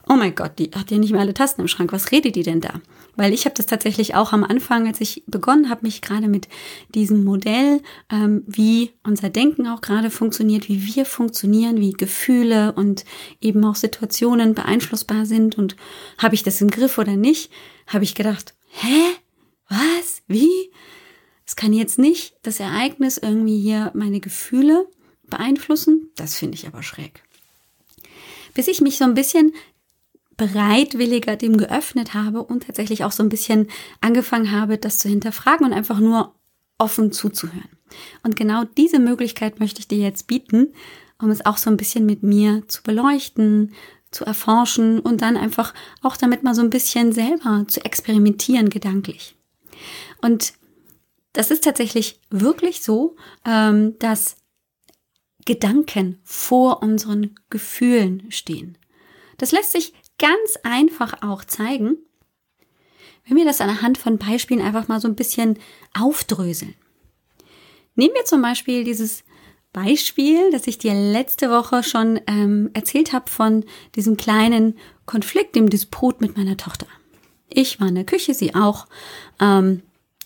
oh 0.08 0.14
mein 0.14 0.34
Gott, 0.34 0.58
die 0.58 0.70
hat 0.74 0.90
ja 0.90 0.98
nicht 0.98 1.12
mehr 1.12 1.20
alle 1.20 1.34
Tasten 1.34 1.62
im 1.62 1.68
Schrank, 1.68 1.92
was 1.92 2.12
redet 2.12 2.36
die 2.36 2.42
denn 2.42 2.60
da? 2.60 2.80
Weil 3.18 3.34
ich 3.34 3.44
habe 3.44 3.54
das 3.54 3.66
tatsächlich 3.66 4.14
auch 4.14 4.32
am 4.32 4.44
Anfang, 4.44 4.86
als 4.86 5.00
ich 5.00 5.24
begonnen 5.26 5.68
habe, 5.68 5.84
mich 5.84 6.00
gerade 6.00 6.28
mit 6.28 6.48
diesem 6.94 7.24
Modell, 7.24 7.82
ähm, 8.10 8.44
wie 8.46 8.92
unser 9.04 9.28
Denken 9.28 9.66
auch 9.66 9.80
gerade 9.80 10.10
funktioniert, 10.10 10.68
wie 10.68 10.94
wir 10.94 11.04
funktionieren, 11.04 11.80
wie 11.80 11.92
Gefühle 11.92 12.72
und 12.72 13.04
eben 13.40 13.64
auch 13.64 13.74
Situationen 13.74 14.54
beeinflussbar 14.54 15.26
sind 15.26 15.58
und 15.58 15.76
habe 16.16 16.36
ich 16.36 16.44
das 16.44 16.60
im 16.60 16.70
Griff 16.70 16.96
oder 16.96 17.16
nicht, 17.16 17.50
habe 17.86 18.04
ich 18.04 18.14
gedacht, 18.14 18.54
hä? 18.70 19.02
Was? 19.68 20.22
Wie? 20.28 20.70
Es 21.44 21.56
kann 21.56 21.72
jetzt 21.72 21.98
nicht 21.98 22.36
das 22.42 22.60
Ereignis 22.60 23.18
irgendwie 23.18 23.60
hier 23.60 23.90
meine 23.94 24.20
Gefühle 24.20 24.86
beeinflussen. 25.24 26.10
Das 26.16 26.36
finde 26.36 26.54
ich 26.54 26.66
aber 26.66 26.82
schräg 26.82 27.22
bis 28.58 28.66
ich 28.66 28.80
mich 28.80 28.98
so 28.98 29.04
ein 29.04 29.14
bisschen 29.14 29.52
bereitwilliger 30.38 31.36
dem 31.36 31.58
geöffnet 31.58 32.14
habe 32.14 32.42
und 32.42 32.64
tatsächlich 32.64 33.04
auch 33.04 33.12
so 33.12 33.22
ein 33.22 33.28
bisschen 33.28 33.68
angefangen 34.00 34.50
habe, 34.52 34.78
das 34.78 34.98
zu 34.98 35.08
hinterfragen 35.08 35.66
und 35.66 35.74
einfach 35.74 35.98
nur 35.98 36.34
offen 36.78 37.12
zuzuhören. 37.12 37.68
Und 38.22 38.36
genau 38.36 38.64
diese 38.64 39.00
Möglichkeit 39.00 39.60
möchte 39.60 39.80
ich 39.80 39.88
dir 39.88 39.98
jetzt 39.98 40.28
bieten, 40.28 40.72
um 41.20 41.30
es 41.30 41.44
auch 41.44 41.56
so 41.58 41.68
ein 41.68 41.76
bisschen 41.76 42.06
mit 42.06 42.22
mir 42.22 42.62
zu 42.68 42.82
beleuchten, 42.82 43.74
zu 44.10 44.24
erforschen 44.24 45.00
und 45.00 45.20
dann 45.20 45.36
einfach 45.36 45.74
auch 46.02 46.16
damit 46.16 46.42
mal 46.42 46.54
so 46.54 46.62
ein 46.62 46.70
bisschen 46.70 47.12
selber 47.12 47.64
zu 47.66 47.84
experimentieren 47.84 48.70
gedanklich. 48.70 49.36
Und 50.22 50.54
das 51.32 51.50
ist 51.50 51.64
tatsächlich 51.64 52.20
wirklich 52.30 52.82
so, 52.82 53.16
ähm, 53.44 53.98
dass 53.98 54.36
Gedanken 55.44 56.20
vor 56.24 56.82
unseren 56.82 57.34
Gefühlen 57.50 58.30
stehen. 58.30 58.78
Das 59.38 59.52
lässt 59.52 59.72
sich 59.72 59.94
ganz 60.18 60.58
einfach 60.62 61.22
auch 61.22 61.44
zeigen, 61.44 61.96
wenn 63.26 63.36
wir 63.36 63.44
das 63.44 63.60
anhand 63.60 63.98
von 63.98 64.18
Beispielen 64.18 64.62
einfach 64.62 64.88
mal 64.88 65.00
so 65.00 65.08
ein 65.08 65.16
bisschen 65.16 65.58
aufdröseln. 65.98 66.74
Nehmen 67.94 68.14
wir 68.14 68.24
zum 68.24 68.42
Beispiel 68.42 68.84
dieses 68.84 69.24
Beispiel, 69.72 70.50
das 70.50 70.66
ich 70.66 70.78
dir 70.78 70.94
letzte 70.94 71.50
Woche 71.50 71.82
schon 71.82 72.20
ähm, 72.26 72.70
erzählt 72.72 73.12
habe 73.12 73.30
von 73.30 73.64
diesem 73.96 74.16
kleinen 74.16 74.78
Konflikt, 75.04 75.56
dem 75.56 75.68
Disput 75.68 76.20
mit 76.20 76.36
meiner 76.36 76.56
Tochter. 76.56 76.86
Ich 77.50 77.80
war 77.80 77.88
in 77.88 77.94
der 77.94 78.04
Küche, 78.04 78.34
sie 78.34 78.54
auch. 78.54 78.86
Ähm, 79.40 79.82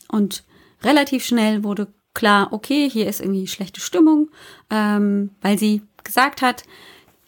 und 0.09 0.45
relativ 0.83 1.25
schnell 1.25 1.65
wurde 1.65 1.89
klar, 2.15 2.53
okay, 2.53 2.89
hier 2.89 3.09
ist 3.09 3.21
irgendwie 3.21 3.47
schlechte 3.47 3.81
Stimmung, 3.81 4.31
ähm, 4.71 5.31
weil 5.41 5.59
sie 5.59 5.83
gesagt 6.05 6.43
hat, 6.43 6.65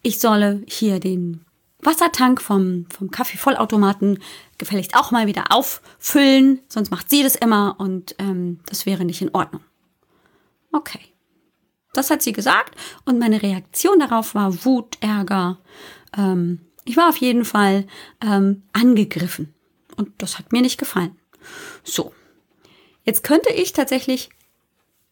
ich 0.02 0.20
solle 0.20 0.62
hier 0.66 1.00
den 1.00 1.44
Wassertank 1.84 2.40
vom, 2.40 2.86
vom 2.90 3.10
Kaffeevollautomaten 3.10 4.22
gefälligst 4.58 4.96
auch 4.96 5.10
mal 5.10 5.26
wieder 5.26 5.46
auffüllen, 5.50 6.60
sonst 6.68 6.90
macht 6.90 7.10
sie 7.10 7.22
das 7.22 7.36
immer 7.36 7.76
und 7.78 8.14
ähm, 8.18 8.60
das 8.66 8.86
wäre 8.86 9.04
nicht 9.04 9.22
in 9.22 9.34
Ordnung. 9.34 9.62
Okay. 10.72 11.00
Das 11.92 12.10
hat 12.10 12.22
sie 12.22 12.32
gesagt 12.32 12.74
und 13.04 13.18
meine 13.18 13.42
Reaktion 13.42 14.00
darauf 14.00 14.34
war 14.34 14.64
Wut, 14.64 14.98
Ärger. 15.00 15.58
Ähm, 16.16 16.60
ich 16.84 16.96
war 16.96 17.08
auf 17.08 17.16
jeden 17.18 17.44
Fall 17.44 17.86
ähm, 18.20 18.62
angegriffen 18.72 19.54
und 19.96 20.10
das 20.18 20.38
hat 20.38 20.52
mir 20.52 20.60
nicht 20.60 20.78
gefallen. 20.78 21.16
So, 21.84 22.12
jetzt 23.04 23.22
könnte 23.22 23.52
ich 23.52 23.72
tatsächlich 23.72 24.30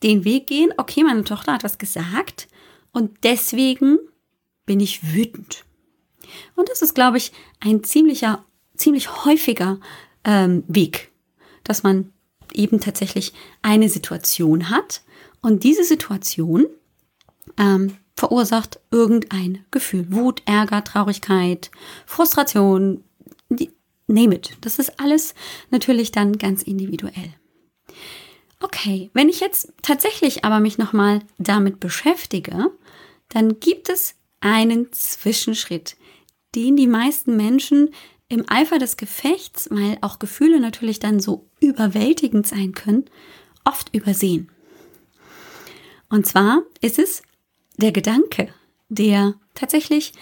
den 0.03 0.25
Weg 0.25 0.49
gehen, 0.49 0.75
okay, 0.77 1.05
meine 1.05 1.25
Tochter 1.25 1.53
hat 1.53 1.65
was 1.65 1.79
gesagt 1.79 2.49
und 2.93 3.23
deswegen 3.23 3.99
bin 4.67 4.81
ich 4.81 5.15
wütend. 5.15 5.65
Und 6.55 6.69
das 6.69 6.83
ist, 6.83 6.95
glaube 6.95 7.19
ich, 7.19 7.33
ein 7.61 7.85
ziemlicher, 7.85 8.45
ziemlich 8.77 9.25
häufiger 9.25 9.81
ähm, 10.25 10.65
Weg, 10.69 11.11
dass 11.65 11.83
man 11.83 12.13
eben 12.53 12.81
tatsächlich 12.81 13.33
eine 13.63 13.89
Situation 13.89 14.71
hat 14.71 15.03
und 15.41 15.65
diese 15.65 15.85
Situation 15.85 16.67
ähm, 17.59 17.97
verursacht 18.17 18.81
irgendein 18.91 19.65
Gefühl. 19.71 20.07
Wut, 20.11 20.43
Ärger, 20.45 20.85
Traurigkeit, 20.85 21.71
Frustration, 22.07 23.03
die, 23.49 23.71
name 24.07 24.35
it. 24.35 24.57
Das 24.61 24.79
ist 24.79 25.01
alles 25.01 25.35
natürlich 25.71 26.13
dann 26.13 26.39
ganz 26.39 26.63
individuell. 26.63 27.35
Okay, 28.61 29.11
wenn 29.13 29.29
ich 29.29 29.41
jetzt 29.41 29.73
tatsächlich 29.83 30.45
aber 30.45 30.61
mich 30.61 30.79
nochmal 30.79 31.21
damit 31.39 31.81
beschäftige, 31.81 32.71
dann 33.29 33.59
gibt 33.59 33.89
es 33.89 34.15
einen 34.41 34.93
Zwischenschritt, 34.93 35.97
den 36.55 36.77
die 36.77 36.87
meisten 36.87 37.37
Menschen 37.37 37.91
im 38.29 38.45
Eifer 38.49 38.79
des 38.79 38.97
Gefechts, 38.97 39.69
weil 39.71 39.99
auch 40.01 40.19
Gefühle 40.19 40.61
natürlich 40.61 41.01
dann 41.01 41.21
so 41.21 41.49
überwältigend 41.61 42.47
sein 42.47 42.73
können, 42.73 43.05
oft 43.65 43.95
übersehen. 43.95 44.51
Und 46.09 46.27
zwar 46.27 46.63
ist 46.81 46.99
es 46.99 47.23
der 47.77 47.93
Gedanke, 47.93 48.53
der 48.89 49.35
tatsächlich 49.55 50.13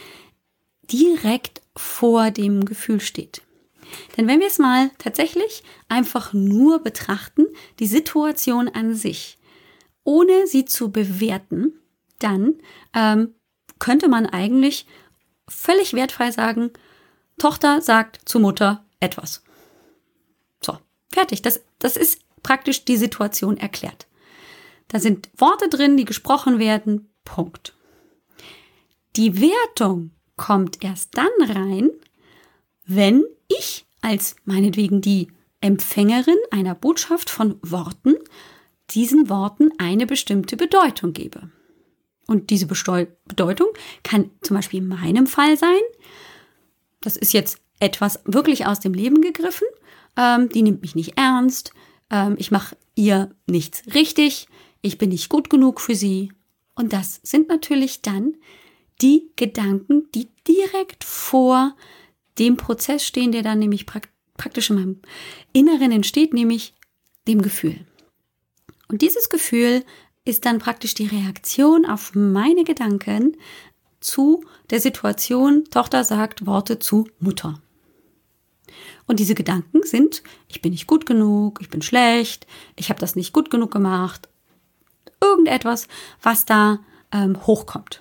direkt 0.91 1.63
vor 1.77 2.31
dem 2.31 2.65
Gefühl 2.65 3.01
steht. 3.01 3.43
Denn 4.17 4.29
wenn 4.29 4.41
wir 4.41 4.47
es 4.47 4.59
mal 4.59 4.91
tatsächlich 4.99 5.63
einfach 5.89 6.33
nur 6.33 6.81
betrachten, 6.81 7.47
die 7.79 7.87
Situation 7.87 8.69
an 8.69 8.95
sich, 8.95 9.39
ohne 10.05 10.47
sie 10.47 10.65
zu 10.65 10.91
bewerten, 10.91 11.73
dann 12.19 12.55
ähm, 12.95 13.35
könnte 13.79 14.09
man 14.09 14.27
eigentlich 14.27 14.87
völlig 15.50 15.92
wertfrei 15.92 16.30
sagen, 16.30 16.71
Tochter 17.38 17.80
sagt 17.80 18.21
zu 18.28 18.38
Mutter 18.40 18.85
etwas. 19.00 19.42
So, 20.61 20.78
fertig. 21.12 21.42
Das, 21.42 21.61
das 21.78 21.97
ist 21.97 22.21
praktisch 22.42 22.85
die 22.85 22.97
Situation 22.97 23.57
erklärt. 23.57 24.07
Da 24.88 24.99
sind 24.99 25.28
Worte 25.37 25.69
drin, 25.69 25.97
die 25.97 26.04
gesprochen 26.04 26.59
werden. 26.59 27.09
Punkt. 27.25 27.75
Die 29.16 29.40
Wertung 29.40 30.11
kommt 30.37 30.83
erst 30.83 31.16
dann 31.16 31.26
rein, 31.40 31.90
wenn 32.87 33.25
ich 33.49 33.87
als 34.00 34.37
meinetwegen 34.45 35.00
die 35.00 35.28
Empfängerin 35.61 36.38
einer 36.50 36.75
Botschaft 36.75 37.28
von 37.28 37.59
Worten 37.62 38.16
diesen 38.90 39.28
Worten 39.28 39.71
eine 39.78 40.07
bestimmte 40.07 40.57
Bedeutung 40.57 41.12
gebe. 41.12 41.50
Und 42.31 42.51
diese 42.51 42.67
Bedeutung 42.67 43.67
kann 44.05 44.31
zum 44.41 44.55
Beispiel 44.55 44.79
in 44.79 44.87
meinem 44.87 45.27
Fall 45.27 45.57
sein, 45.57 45.81
das 47.01 47.17
ist 47.17 47.33
jetzt 47.33 47.59
etwas 47.81 48.21
wirklich 48.25 48.67
aus 48.67 48.79
dem 48.79 48.95
Leben 48.95 49.21
gegriffen, 49.21 49.67
ähm, 50.17 50.49
die 50.49 50.63
nimmt 50.63 50.81
mich 50.83 50.95
nicht 50.95 51.19
ernst, 51.19 51.73
ähm, 52.09 52.37
ich 52.39 52.53
mache 52.53 52.77
ihr 52.95 53.35
nichts 53.49 53.83
richtig, 53.97 54.47
ich 54.81 54.97
bin 54.97 55.09
nicht 55.09 55.29
gut 55.29 55.51
genug 55.51 55.81
für 55.81 55.97
sie. 55.97 56.31
Und 56.77 56.93
das 56.93 57.19
sind 57.25 57.49
natürlich 57.49 58.01
dann 58.01 58.37
die 59.03 59.33
Gedanken, 59.35 60.09
die 60.15 60.29
direkt 60.47 61.03
vor 61.03 61.75
dem 62.39 62.57
Prozess 62.57 63.05
stehen, 63.05 63.33
der 63.33 63.43
dann 63.43 63.59
nämlich 63.59 63.87
praktisch 63.87 64.71
in 64.71 64.77
meinem 64.77 65.03
Inneren 65.53 65.91
entsteht, 65.91 66.33
nämlich 66.33 66.75
dem 67.27 67.43
Gefühl. 67.43 67.85
Und 68.87 69.03
dieses 69.03 69.31
Gefühl 69.31 69.83
ist 70.31 70.47
dann 70.47 70.61
praktisch 70.61 70.95
die 70.95 71.09
Reaktion 71.09 71.85
auf 71.85 72.15
meine 72.15 72.63
Gedanken 72.63 73.37
zu 73.99 74.45
der 74.71 74.81
Situation, 74.81 75.65
Tochter 75.71 76.05
sagt 76.05 76.47
Worte 76.47 76.79
zu 76.79 77.09
Mutter. 77.19 77.61
Und 79.07 79.19
diese 79.19 79.35
Gedanken 79.35 79.83
sind, 79.83 80.23
ich 80.47 80.63
bin 80.63 80.71
nicht 80.71 80.87
gut 80.87 81.05
genug, 81.05 81.59
ich 81.61 81.69
bin 81.69 81.83
schlecht, 81.83 82.47
ich 82.77 82.91
habe 82.91 83.01
das 83.01 83.17
nicht 83.17 83.33
gut 83.33 83.51
genug 83.51 83.73
gemacht, 83.73 84.29
irgendetwas, 85.21 85.89
was 86.23 86.47
da 86.47 86.79
ähm, 87.11 87.45
hochkommt. 87.45 88.01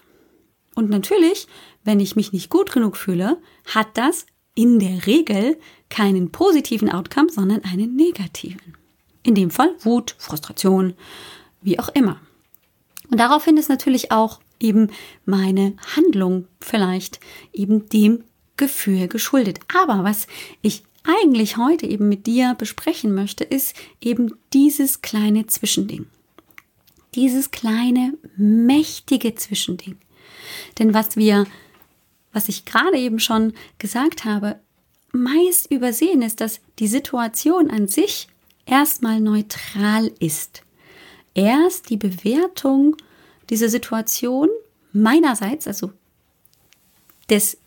Und 0.75 0.91
natürlich, 0.91 1.47
wenn 1.83 1.99
ich 1.99 2.15
mich 2.15 2.31
nicht 2.31 2.51
gut 2.51 2.71
genug 2.71 2.95
fühle, 2.95 3.37
hat 3.65 3.97
das 3.97 4.27
in 4.53 4.77
der 4.77 5.07
Regel 5.07 5.57
keinen 5.89 6.31
positiven 6.31 6.91
Outcome, 6.91 7.31
sondern 7.31 7.63
einen 7.63 7.95
negativen. 7.95 8.77
In 9.23 9.33
dem 9.33 9.49
Fall 9.49 9.75
Wut, 9.79 10.15
Frustration, 10.19 10.93
wie 11.61 11.79
auch 11.79 11.89
immer. 11.89 12.19
Und 13.09 13.19
daraufhin 13.19 13.57
ist 13.57 13.69
natürlich 13.69 14.11
auch 14.11 14.39
eben 14.59 14.89
meine 15.25 15.75
Handlung 15.95 16.47
vielleicht 16.59 17.19
eben 17.53 17.89
dem 17.89 18.23
Gefühl 18.57 19.07
geschuldet. 19.07 19.59
Aber 19.73 20.03
was 20.03 20.27
ich 20.61 20.83
eigentlich 21.03 21.57
heute 21.57 21.85
eben 21.87 22.09
mit 22.09 22.27
dir 22.27 22.55
besprechen 22.57 23.15
möchte, 23.15 23.43
ist 23.43 23.75
eben 24.01 24.35
dieses 24.53 25.01
kleine 25.01 25.47
Zwischending. 25.47 26.07
Dieses 27.15 27.51
kleine, 27.51 28.13
mächtige 28.35 29.33
Zwischending. 29.33 29.97
Denn 30.77 30.93
was 30.93 31.15
wir, 31.15 31.47
was 32.33 32.49
ich 32.49 32.65
gerade 32.65 32.97
eben 32.97 33.19
schon 33.19 33.53
gesagt 33.79 34.25
habe, 34.25 34.59
meist 35.11 35.71
übersehen 35.71 36.21
ist, 36.21 36.41
dass 36.41 36.61
die 36.77 36.87
Situation 36.87 37.71
an 37.71 37.87
sich 37.87 38.27
erstmal 38.65 39.19
neutral 39.19 40.11
ist. 40.19 40.63
Erst 41.39 41.89
die 41.89 41.95
Bewertung 41.95 42.97
dieser 43.49 43.69
Situation 43.69 44.49
meinerseits, 44.91 45.67
also 45.67 45.93
des, 47.29 47.57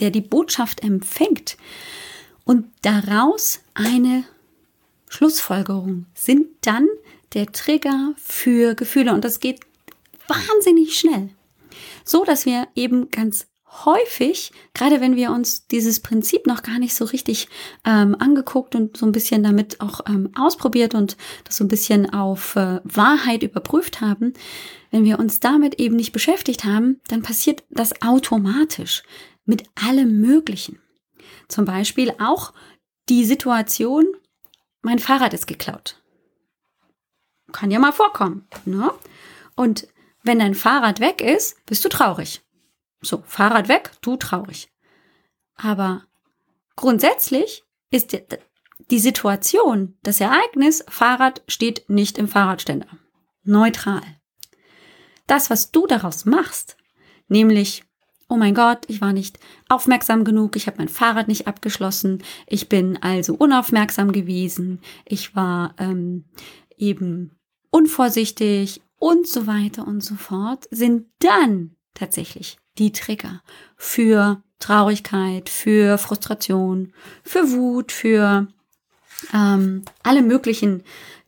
der 0.00 0.10
die 0.10 0.20
Botschaft 0.20 0.82
empfängt, 0.82 1.56
und 2.44 2.66
daraus 2.82 3.60
eine 3.74 4.24
Schlussfolgerung 5.08 6.06
sind 6.14 6.48
dann 6.62 6.88
der 7.32 7.46
Trigger 7.46 8.14
für 8.16 8.74
Gefühle. 8.74 9.14
Und 9.14 9.24
das 9.24 9.38
geht 9.38 9.60
wahnsinnig 10.26 10.98
schnell. 10.98 11.30
So 12.04 12.24
dass 12.24 12.44
wir 12.44 12.66
eben 12.74 13.10
ganz 13.12 13.46
häufig, 13.84 14.52
gerade 14.74 15.00
wenn 15.00 15.16
wir 15.16 15.30
uns 15.30 15.66
dieses 15.66 16.00
Prinzip 16.00 16.46
noch 16.46 16.62
gar 16.62 16.78
nicht 16.78 16.94
so 16.94 17.04
richtig 17.04 17.48
ähm, 17.84 18.16
angeguckt 18.18 18.74
und 18.74 18.96
so 18.96 19.06
ein 19.06 19.12
bisschen 19.12 19.42
damit 19.42 19.80
auch 19.80 20.00
ähm, 20.08 20.30
ausprobiert 20.36 20.94
und 20.94 21.16
das 21.44 21.56
so 21.56 21.64
ein 21.64 21.68
bisschen 21.68 22.12
auf 22.12 22.56
äh, 22.56 22.80
Wahrheit 22.84 23.42
überprüft 23.42 24.00
haben, 24.00 24.32
wenn 24.90 25.04
wir 25.04 25.18
uns 25.18 25.40
damit 25.40 25.78
eben 25.80 25.96
nicht 25.96 26.12
beschäftigt 26.12 26.64
haben, 26.64 27.00
dann 27.08 27.22
passiert 27.22 27.64
das 27.70 28.00
automatisch 28.02 29.02
mit 29.44 29.64
allem 29.74 30.20
Möglichen. 30.20 30.80
Zum 31.48 31.64
Beispiel 31.64 32.12
auch 32.18 32.52
die 33.08 33.24
Situation, 33.24 34.06
mein 34.82 34.98
Fahrrad 34.98 35.34
ist 35.34 35.46
geklaut. 35.46 36.02
Kann 37.52 37.70
ja 37.70 37.78
mal 37.78 37.92
vorkommen. 37.92 38.46
Ne? 38.64 38.90
Und 39.54 39.88
wenn 40.22 40.38
dein 40.38 40.54
Fahrrad 40.54 41.00
weg 41.00 41.20
ist, 41.20 41.64
bist 41.66 41.84
du 41.84 41.88
traurig. 41.88 42.45
So, 43.00 43.22
Fahrrad 43.26 43.68
weg, 43.68 43.92
du 44.00 44.16
traurig. 44.16 44.68
Aber 45.54 46.02
grundsätzlich 46.76 47.64
ist 47.90 48.16
die, 48.90 48.98
Situation, 48.98 49.96
das 50.02 50.20
Ereignis, 50.20 50.84
Fahrrad 50.88 51.42
steht 51.48 51.88
nicht 51.88 52.18
im 52.18 52.28
Fahrradständer. 52.28 52.88
Neutral. 53.42 54.02
Das, 55.26 55.50
was 55.50 55.72
du 55.72 55.86
daraus 55.86 56.24
machst, 56.24 56.76
nämlich 57.28 57.84
oh 58.28 58.36
mein 58.36 58.54
Gott, 58.54 58.84
ich 58.88 59.00
war 59.00 59.12
nicht 59.12 59.38
aufmerksam 59.68 60.24
genug, 60.24 60.56
ich 60.56 60.66
habe 60.66 60.78
mein 60.78 60.88
Fahrrad 60.88 61.28
nicht 61.28 61.46
abgeschlossen, 61.46 62.22
ich 62.46 62.68
bin 62.68 63.00
also 63.02 63.34
unaufmerksam 63.34 64.12
gewesen, 64.12 64.80
ich 65.04 65.36
war 65.36 65.74
ähm, 65.78 66.24
eben 66.76 67.38
unvorsichtig 67.70 68.82
und 68.98 69.26
so 69.26 69.46
weiter 69.46 69.86
und 69.86 70.00
so 70.00 70.14
fort, 70.14 70.66
sind 70.70 71.06
dann 71.20 71.76
tatsächlich 71.94 72.58
die 72.78 72.92
Trigger 72.92 73.42
für 73.76 74.42
Traurigkeit, 74.58 75.48
für 75.48 75.98
Frustration, 75.98 76.92
für 77.22 77.50
Wut, 77.52 77.92
für 77.92 78.48
ähm, 79.32 79.82
alle 80.02 80.22
möglichen 80.22 80.82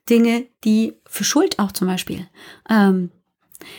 Dinge, 0.08 0.46
die 0.64 0.94
für 1.06 1.24
Schuld 1.24 1.58
auch 1.58 1.72
zum 1.72 1.86
Beispiel, 1.88 2.26
ähm, 2.68 3.10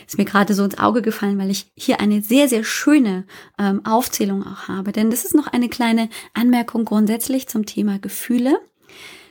ist 0.06 0.18
mir 0.18 0.24
gerade 0.24 0.54
so 0.54 0.64
ins 0.64 0.78
Auge 0.78 1.02
gefallen, 1.02 1.38
weil 1.38 1.50
ich 1.50 1.72
hier 1.74 2.00
eine 2.00 2.22
sehr, 2.22 2.48
sehr 2.48 2.64
schöne 2.64 3.26
ähm, 3.58 3.84
Aufzählung 3.84 4.46
auch 4.46 4.68
habe. 4.68 4.92
Denn 4.92 5.10
das 5.10 5.24
ist 5.24 5.34
noch 5.34 5.46
eine 5.46 5.68
kleine 5.68 6.08
Anmerkung 6.34 6.84
grundsätzlich 6.84 7.48
zum 7.48 7.66
Thema 7.66 7.98
Gefühle. 7.98 8.60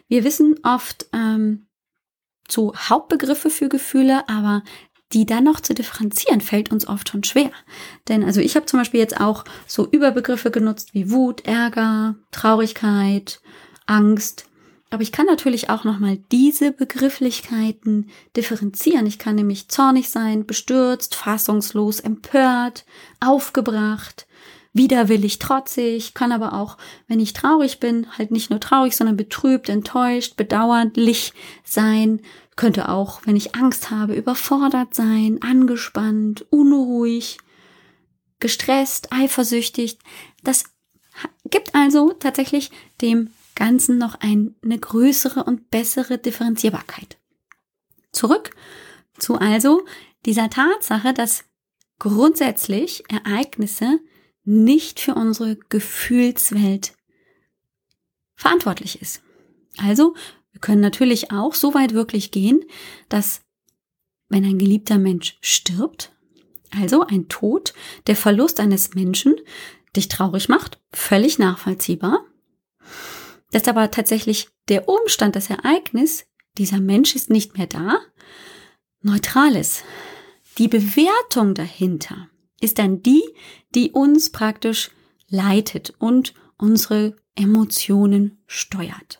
Wir 0.08 0.24
wissen 0.24 0.56
oft 0.64 1.06
ähm, 1.14 1.68
zu 2.48 2.74
Hauptbegriffe 2.76 3.50
für 3.50 3.70
Gefühle, 3.70 4.28
aber 4.28 4.64
die 5.14 5.26
dann 5.26 5.44
noch 5.44 5.60
zu 5.60 5.74
differenzieren, 5.74 6.42
fällt 6.42 6.72
uns 6.72 6.88
oft 6.88 7.10
schon 7.10 7.24
schwer. 7.24 7.52
Denn 8.08 8.24
also 8.24 8.42
ich 8.42 8.56
habe 8.56 8.66
zum 8.66 8.80
Beispiel 8.80 9.00
jetzt 9.00 9.20
auch 9.20 9.44
so 9.68 9.88
Überbegriffe 9.88 10.52
genutzt 10.52 10.94
wie 10.94 11.12
Wut, 11.12 11.46
Ärger, 11.46 12.16
Traurigkeit, 12.32 13.42
Angst, 13.88 14.50
aber 14.92 15.04
ich 15.04 15.12
kann 15.12 15.28
natürlich 15.28 15.70
auch 15.70 15.84
nochmal 15.84 16.18
diese 16.32 16.72
Begrifflichkeiten 16.72 18.10
differenzieren. 18.36 19.06
Ich 19.06 19.20
kann 19.20 19.36
nämlich 19.36 19.68
zornig 19.70 20.10
sein, 20.10 20.48
bestürzt, 20.48 21.14
fassungslos, 21.14 22.00
empört, 22.00 22.86
aufgebracht, 23.20 24.26
widerwillig, 24.74 25.38
trotzig, 25.38 26.16
kann 26.16 26.32
aber 26.32 26.54
auch, 26.54 26.78
wenn 27.08 27.20
ich 27.20 27.34
traurig 27.34 27.80
bin, 27.80 28.08
halt 28.18 28.32
nicht 28.32 28.50
nur 28.50 28.60
traurig, 28.60 28.96
sondern 28.96 29.18
betrübt, 29.18 29.70
enttäuscht, 29.70 30.38
bedauerlich 30.38 31.34
sein. 31.64 32.22
Könnte 32.60 32.90
auch, 32.90 33.22
wenn 33.24 33.38
ich 33.38 33.56
Angst 33.56 33.90
habe, 33.90 34.14
überfordert 34.16 34.94
sein, 34.94 35.42
angespannt, 35.42 36.46
unruhig, 36.50 37.38
gestresst, 38.42 39.14
eifersüchtig. 39.14 39.98
Das 40.44 40.66
gibt 41.46 41.74
also 41.74 42.12
tatsächlich 42.12 42.70
dem 43.00 43.30
Ganzen 43.56 43.98
noch 43.98 44.16
eine 44.20 44.78
größere 44.78 45.46
und 45.46 45.72
bessere 45.72 46.18
Differenzierbarkeit. 46.18 47.18
Zurück 48.12 48.52
zu 49.18 49.36
also 49.36 49.86
dieser 50.26 50.50
Tatsache, 50.50 51.14
dass 51.14 51.46
grundsätzlich 51.98 53.06
Ereignisse 53.08 54.02
nicht 54.44 55.00
für 55.00 55.16
unsere 55.16 55.56
Gefühlswelt 55.56 56.92
verantwortlich 58.36 59.02
ist. 59.02 59.22
Also, 59.78 60.14
wir 60.52 60.62
können 60.62 60.82
natürlich 60.82 61.32
auch 61.32 61.54
so 61.54 61.74
weit 61.74 61.94
wirklich 61.94 62.32
gehen, 62.32 62.64
dass 63.08 63.42
wenn 64.30 64.46
ein 64.46 64.58
geliebter 64.60 64.98
Mensch 64.98 65.38
stirbt, 65.42 66.12
also 66.72 67.06
ein 67.06 67.28
Tod, 67.30 67.74
der 68.08 68.16
Verlust 68.16 68.60
eines 68.60 68.94
Menschen 68.94 69.36
dich 69.96 70.08
traurig 70.08 70.50
macht, 70.50 70.80
völlig 70.92 71.40
nachvollziehbar, 71.40 72.26
dass 73.52 73.68
aber 73.68 73.90
tatsächlich 73.90 74.50
der 74.68 74.88
Umstand, 74.88 75.36
das 75.36 75.50
Ereignis, 75.50 76.26
dieser 76.58 76.80
Mensch 76.80 77.16
ist 77.16 77.30
nicht 77.30 77.58
mehr 77.58 77.68
da, 77.68 78.00
neutral 79.02 79.56
ist. 79.56 79.84
Die 80.58 80.68
Bewertung 80.68 81.56
dahinter 81.56 82.30
ist 82.60 82.78
dann 82.78 83.02
die, 83.02 83.24
die 83.74 83.92
uns 83.92 84.32
praktisch 84.32 84.92
leitet 85.28 85.94
und 86.00 86.34
unsere 86.58 87.16
Emotionen 87.36 88.44
steuert. 88.46 89.19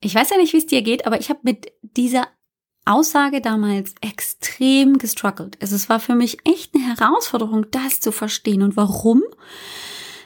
Ich 0.00 0.14
weiß 0.14 0.30
ja 0.30 0.36
nicht, 0.36 0.52
wie 0.52 0.58
es 0.58 0.66
dir 0.66 0.82
geht, 0.82 1.06
aber 1.06 1.20
ich 1.20 1.28
habe 1.28 1.40
mit 1.42 1.72
dieser 1.82 2.28
Aussage 2.84 3.40
damals 3.40 3.94
extrem 4.00 4.98
gestruggelt. 4.98 5.60
Also 5.60 5.76
es 5.76 5.88
war 5.88 6.00
für 6.00 6.14
mich 6.14 6.38
echt 6.44 6.74
eine 6.74 6.84
Herausforderung, 6.84 7.66
das 7.70 8.00
zu 8.00 8.12
verstehen. 8.12 8.62
Und 8.62 8.76
warum? 8.76 9.22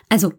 Also 0.09 0.33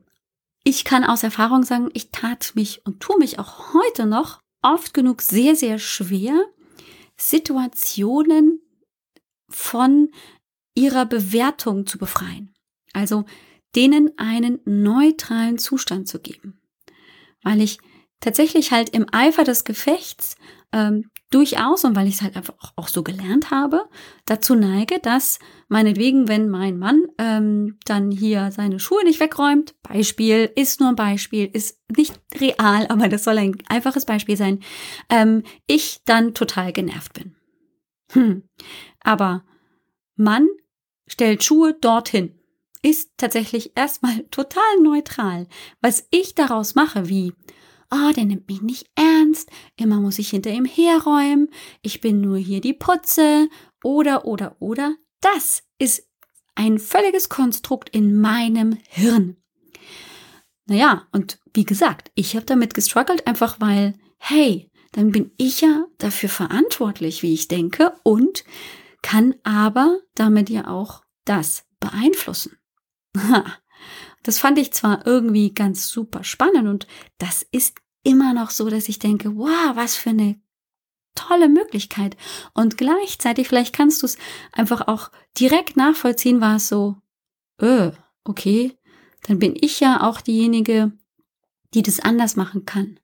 ich 0.64 0.86
kann 0.86 1.04
aus 1.04 1.24
Erfahrung 1.24 1.64
sagen, 1.64 1.90
ich 1.94 2.12
tat 2.12 2.54
mich 2.56 2.86
und 2.86 3.02
tue 3.02 3.18
mich 3.18 3.40
auch 3.40 3.74
heute 3.74 4.06
noch 4.06 4.40
oft 4.62 4.94
genug 4.94 5.22
sehr, 5.22 5.56
sehr 5.56 5.80
schwer, 5.80 6.34
Situationen 7.18 8.62
von 9.50 10.10
ihrer 10.76 11.06
Bewertung 11.06 11.86
zu 11.86 11.98
befreien. 11.98 12.54
Also 12.94 13.26
denen 13.76 14.18
einen 14.18 14.60
neutralen 14.66 15.58
Zustand 15.58 16.08
zu 16.08 16.20
geben. 16.20 16.62
Weil 17.42 17.62
ich 17.62 17.80
tatsächlich 18.24 18.72
halt 18.72 18.90
im 18.90 19.06
Eifer 19.12 19.44
des 19.44 19.66
Gefechts 19.66 20.38
ähm, 20.72 21.10
durchaus 21.30 21.84
und 21.84 21.96
weil 21.96 22.08
ich 22.08 22.16
es 22.16 22.22
halt 22.22 22.36
einfach 22.36 22.54
auch 22.76 22.88
so 22.88 23.04
gelernt 23.04 23.52
habe, 23.52 23.86
dazu 24.26 24.56
neige, 24.56 25.00
dass 25.00 25.40
meinetwegen, 25.68 26.28
wenn 26.28 26.48
mein 26.48 26.78
Mann 26.78 27.04
ähm, 27.18 27.78
dann 27.86 28.12
hier 28.12 28.52
seine 28.52 28.80
Schuhe 28.80 29.04
nicht 29.04 29.20
wegräumt, 29.20 29.76
Beispiel, 29.84 30.50
ist 30.56 30.80
nur 30.80 30.90
ein 30.90 30.96
Beispiel, 30.96 31.50
ist 31.52 31.80
nicht 31.96 32.20
real, 32.40 32.88
aber 32.90 33.10
das 33.10 33.24
soll 33.24 33.38
ein 33.38 33.58
einfaches 33.68 34.06
Beispiel 34.06 34.38
sein, 34.38 34.64
ähm, 35.10 35.44
ich 35.68 36.02
dann 36.06 36.34
total 36.34 36.72
genervt 36.72 37.14
bin. 37.14 37.36
Hm. 38.14 38.44
Aber 39.02 39.44
Mann 40.16 40.48
stellt 41.08 41.44
Schuhe 41.44 41.74
dorthin 41.74 42.40
ist 42.84 43.12
tatsächlich 43.18 43.72
erstmal 43.76 44.20
total 44.32 44.80
neutral. 44.84 45.48
Was 45.82 46.08
ich 46.12 46.36
daraus 46.36 46.76
mache, 46.76 47.10
wie, 47.10 47.34
oh, 47.94 48.12
der 48.12 48.26
nimmt 48.26 48.48
mich 48.48 48.62
nicht 48.62 48.90
ernst, 48.96 49.50
immer 49.78 50.00
muss 50.00 50.20
ich 50.20 50.30
hinter 50.30 50.50
ihm 50.50 50.66
herräumen, 50.66 51.50
ich 51.82 52.02
bin 52.02 52.22
nur 52.22 52.38
hier 52.38 52.60
die 52.60 52.74
Putze, 52.74 53.50
oder, 53.84 54.26
oder, 54.26 54.56
oder, 54.60 54.96
das 55.22 55.64
ist 55.78 56.10
ein 56.56 56.80
völliges 56.80 57.30
Konstrukt 57.30 57.90
in 57.90 58.20
meinem 58.20 58.78
Hirn. 58.90 59.38
Naja, 60.66 61.08
und 61.12 61.40
wie 61.54 61.66
gesagt, 61.66 62.12
ich 62.16 62.36
habe 62.36 62.46
damit 62.46 62.74
gestruggelt, 62.74 63.28
einfach 63.28 63.60
weil, 63.60 63.96
hey, 64.18 64.72
dann 64.94 65.12
bin 65.12 65.32
ich 65.38 65.62
ja 65.62 65.86
dafür 65.98 66.30
verantwortlich, 66.30 67.22
wie 67.22 67.34
ich 67.34 67.48
denke, 67.48 67.94
und 68.04 68.44
kann 69.02 69.36
aber 69.44 70.00
damit 70.16 70.50
ja 70.50 70.68
auch 70.68 71.04
das 71.26 71.66
beeinflussen. 71.80 72.58
Das 74.24 74.40
fand 74.40 74.58
ich 74.58 74.72
zwar 74.72 75.06
irgendwie 75.06 75.54
ganz 75.54 75.90
super 75.90 76.24
spannend 76.24 76.70
und 76.70 76.88
das 77.18 77.46
ist 77.52 77.76
immer 78.04 78.34
noch 78.34 78.50
so, 78.50 78.70
dass 78.70 78.90
ich 78.90 79.00
denke, 79.00 79.36
wow, 79.36 79.76
was 79.76 79.96
für 79.96 80.12
eine 80.12 80.40
tolle 81.16 81.50
Möglichkeit. 81.50 82.18
Und 82.54 82.78
gleichzeitig, 82.78 83.48
vielleicht 83.48 83.74
kannst 83.74 84.02
du 84.02 84.06
es 84.06 84.18
einfach 84.52 84.88
auch 84.88 85.12
direkt 85.40 85.78
nachvollziehen, 85.78 86.42
war 86.42 86.58
es 86.58 86.68
so, 86.68 86.98
äh, 87.60 87.92
okay, 88.24 88.78
dann 89.24 89.40
bin 89.40 89.56
ich 89.60 89.80
ja 89.80 90.02
auch 90.02 90.22
diejenige, 90.22 90.92
die 91.74 91.82
das 91.82 92.00
anders 92.00 92.36
machen 92.36 92.66
kann. 92.66 93.00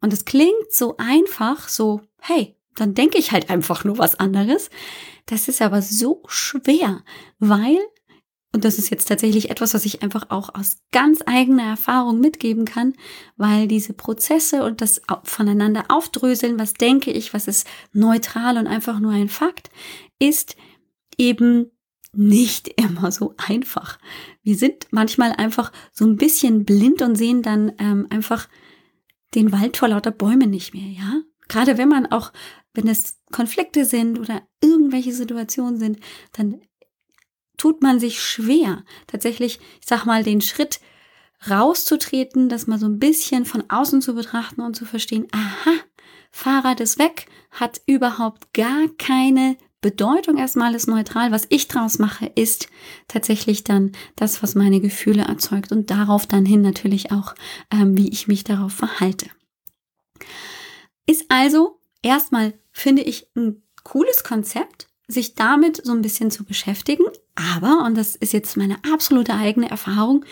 Und 0.00 0.12
es 0.12 0.24
klingt 0.24 0.70
so 0.70 0.96
einfach, 0.98 1.68
so, 1.68 2.02
hey, 2.20 2.56
dann 2.74 2.94
denke 2.94 3.18
ich 3.18 3.32
halt 3.32 3.50
einfach 3.50 3.84
nur 3.84 3.98
was 3.98 4.18
anderes. 4.18 4.68
Das 5.26 5.48
ist 5.48 5.62
aber 5.62 5.80
so 5.80 6.22
schwer, 6.26 7.04
weil 7.38 7.78
und 8.54 8.64
das 8.64 8.78
ist 8.78 8.88
jetzt 8.88 9.08
tatsächlich 9.08 9.50
etwas, 9.50 9.74
was 9.74 9.84
ich 9.84 10.04
einfach 10.04 10.30
auch 10.30 10.54
aus 10.54 10.76
ganz 10.92 11.22
eigener 11.26 11.64
Erfahrung 11.64 12.20
mitgeben 12.20 12.64
kann, 12.66 12.94
weil 13.36 13.66
diese 13.66 13.94
Prozesse 13.94 14.62
und 14.62 14.80
das 14.80 15.02
voneinander 15.24 15.86
aufdröseln, 15.88 16.56
was 16.56 16.72
denke 16.72 17.10
ich, 17.10 17.34
was 17.34 17.48
ist 17.48 17.66
neutral 17.92 18.56
und 18.56 18.68
einfach 18.68 19.00
nur 19.00 19.10
ein 19.10 19.28
Fakt, 19.28 19.70
ist 20.20 20.54
eben 21.18 21.72
nicht 22.12 22.68
immer 22.80 23.10
so 23.10 23.34
einfach. 23.38 23.98
Wir 24.44 24.56
sind 24.56 24.86
manchmal 24.92 25.32
einfach 25.32 25.72
so 25.90 26.06
ein 26.06 26.16
bisschen 26.16 26.64
blind 26.64 27.02
und 27.02 27.16
sehen 27.16 27.42
dann 27.42 27.72
ähm, 27.80 28.06
einfach 28.10 28.48
den 29.34 29.50
Wald 29.50 29.78
vor 29.78 29.88
lauter 29.88 30.12
Bäumen 30.12 30.50
nicht 30.50 30.74
mehr, 30.74 30.86
ja? 30.86 31.22
Gerade 31.48 31.76
wenn 31.76 31.88
man 31.88 32.06
auch, 32.06 32.32
wenn 32.72 32.86
es 32.86 33.18
Konflikte 33.32 33.84
sind 33.84 34.20
oder 34.20 34.42
irgendwelche 34.62 35.12
Situationen 35.12 35.78
sind, 35.78 35.98
dann 36.32 36.60
tut 37.64 37.82
man 37.82 37.98
sich 37.98 38.20
schwer, 38.22 38.84
tatsächlich, 39.06 39.58
ich 39.80 39.86
sag 39.86 40.04
mal, 40.04 40.22
den 40.22 40.42
Schritt 40.42 40.80
rauszutreten, 41.48 42.50
das 42.50 42.66
mal 42.66 42.78
so 42.78 42.84
ein 42.84 42.98
bisschen 42.98 43.46
von 43.46 43.64
außen 43.70 44.02
zu 44.02 44.14
betrachten 44.14 44.60
und 44.60 44.76
zu 44.76 44.84
verstehen, 44.84 45.26
aha, 45.32 45.72
Fahrrad 46.30 46.80
ist 46.80 46.98
weg, 46.98 47.24
hat 47.50 47.80
überhaupt 47.86 48.52
gar 48.52 48.88
keine 48.98 49.56
Bedeutung 49.80 50.36
erstmal 50.36 50.74
ist 50.74 50.88
neutral. 50.88 51.32
Was 51.32 51.46
ich 51.48 51.66
draus 51.66 51.98
mache, 51.98 52.26
ist 52.34 52.68
tatsächlich 53.08 53.64
dann 53.64 53.92
das, 54.14 54.42
was 54.42 54.54
meine 54.54 54.82
Gefühle 54.82 55.22
erzeugt 55.22 55.72
und 55.72 55.90
darauf 55.90 56.26
dann 56.26 56.44
hin 56.44 56.60
natürlich 56.60 57.12
auch, 57.12 57.34
ähm, 57.70 57.96
wie 57.96 58.10
ich 58.10 58.28
mich 58.28 58.44
darauf 58.44 58.74
verhalte. 58.74 59.30
Ist 61.06 61.24
also 61.30 61.80
erstmal, 62.02 62.52
finde 62.72 63.00
ich, 63.00 63.26
ein 63.34 63.62
cooles 63.84 64.22
Konzept, 64.22 64.88
sich 65.06 65.34
damit 65.34 65.80
so 65.82 65.92
ein 65.92 66.02
bisschen 66.02 66.30
zu 66.30 66.44
beschäftigen. 66.44 67.04
Aber, 67.34 67.84
und 67.84 67.96
das 67.96 68.14
ist 68.14 68.32
jetzt 68.32 68.56
meine 68.56 68.76
absolute 68.90 69.34
eigene 69.34 69.70
Erfahrung, 69.70 70.24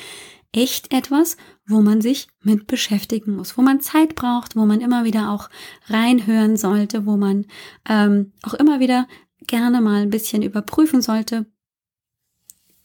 echt 0.53 0.93
etwas, 0.93 1.37
wo 1.67 1.81
man 1.81 2.01
sich 2.01 2.29
mit 2.43 2.67
beschäftigen 2.67 3.37
muss, 3.37 3.57
wo 3.57 3.62
man 3.62 3.81
Zeit 3.81 4.15
braucht, 4.15 4.55
wo 4.55 4.67
man 4.67 4.81
immer 4.81 5.05
wieder 5.05 5.31
auch 5.31 5.49
reinhören 5.87 6.57
sollte, 6.57 7.07
wo 7.07 7.17
man 7.17 7.47
ähm, 7.88 8.33
auch 8.43 8.55
immer 8.55 8.79
wieder 8.79 9.09
gerne 9.47 9.81
mal 9.81 10.03
ein 10.03 10.11
bisschen 10.11 10.43
überprüfen 10.43 11.01
sollte, 11.03 11.47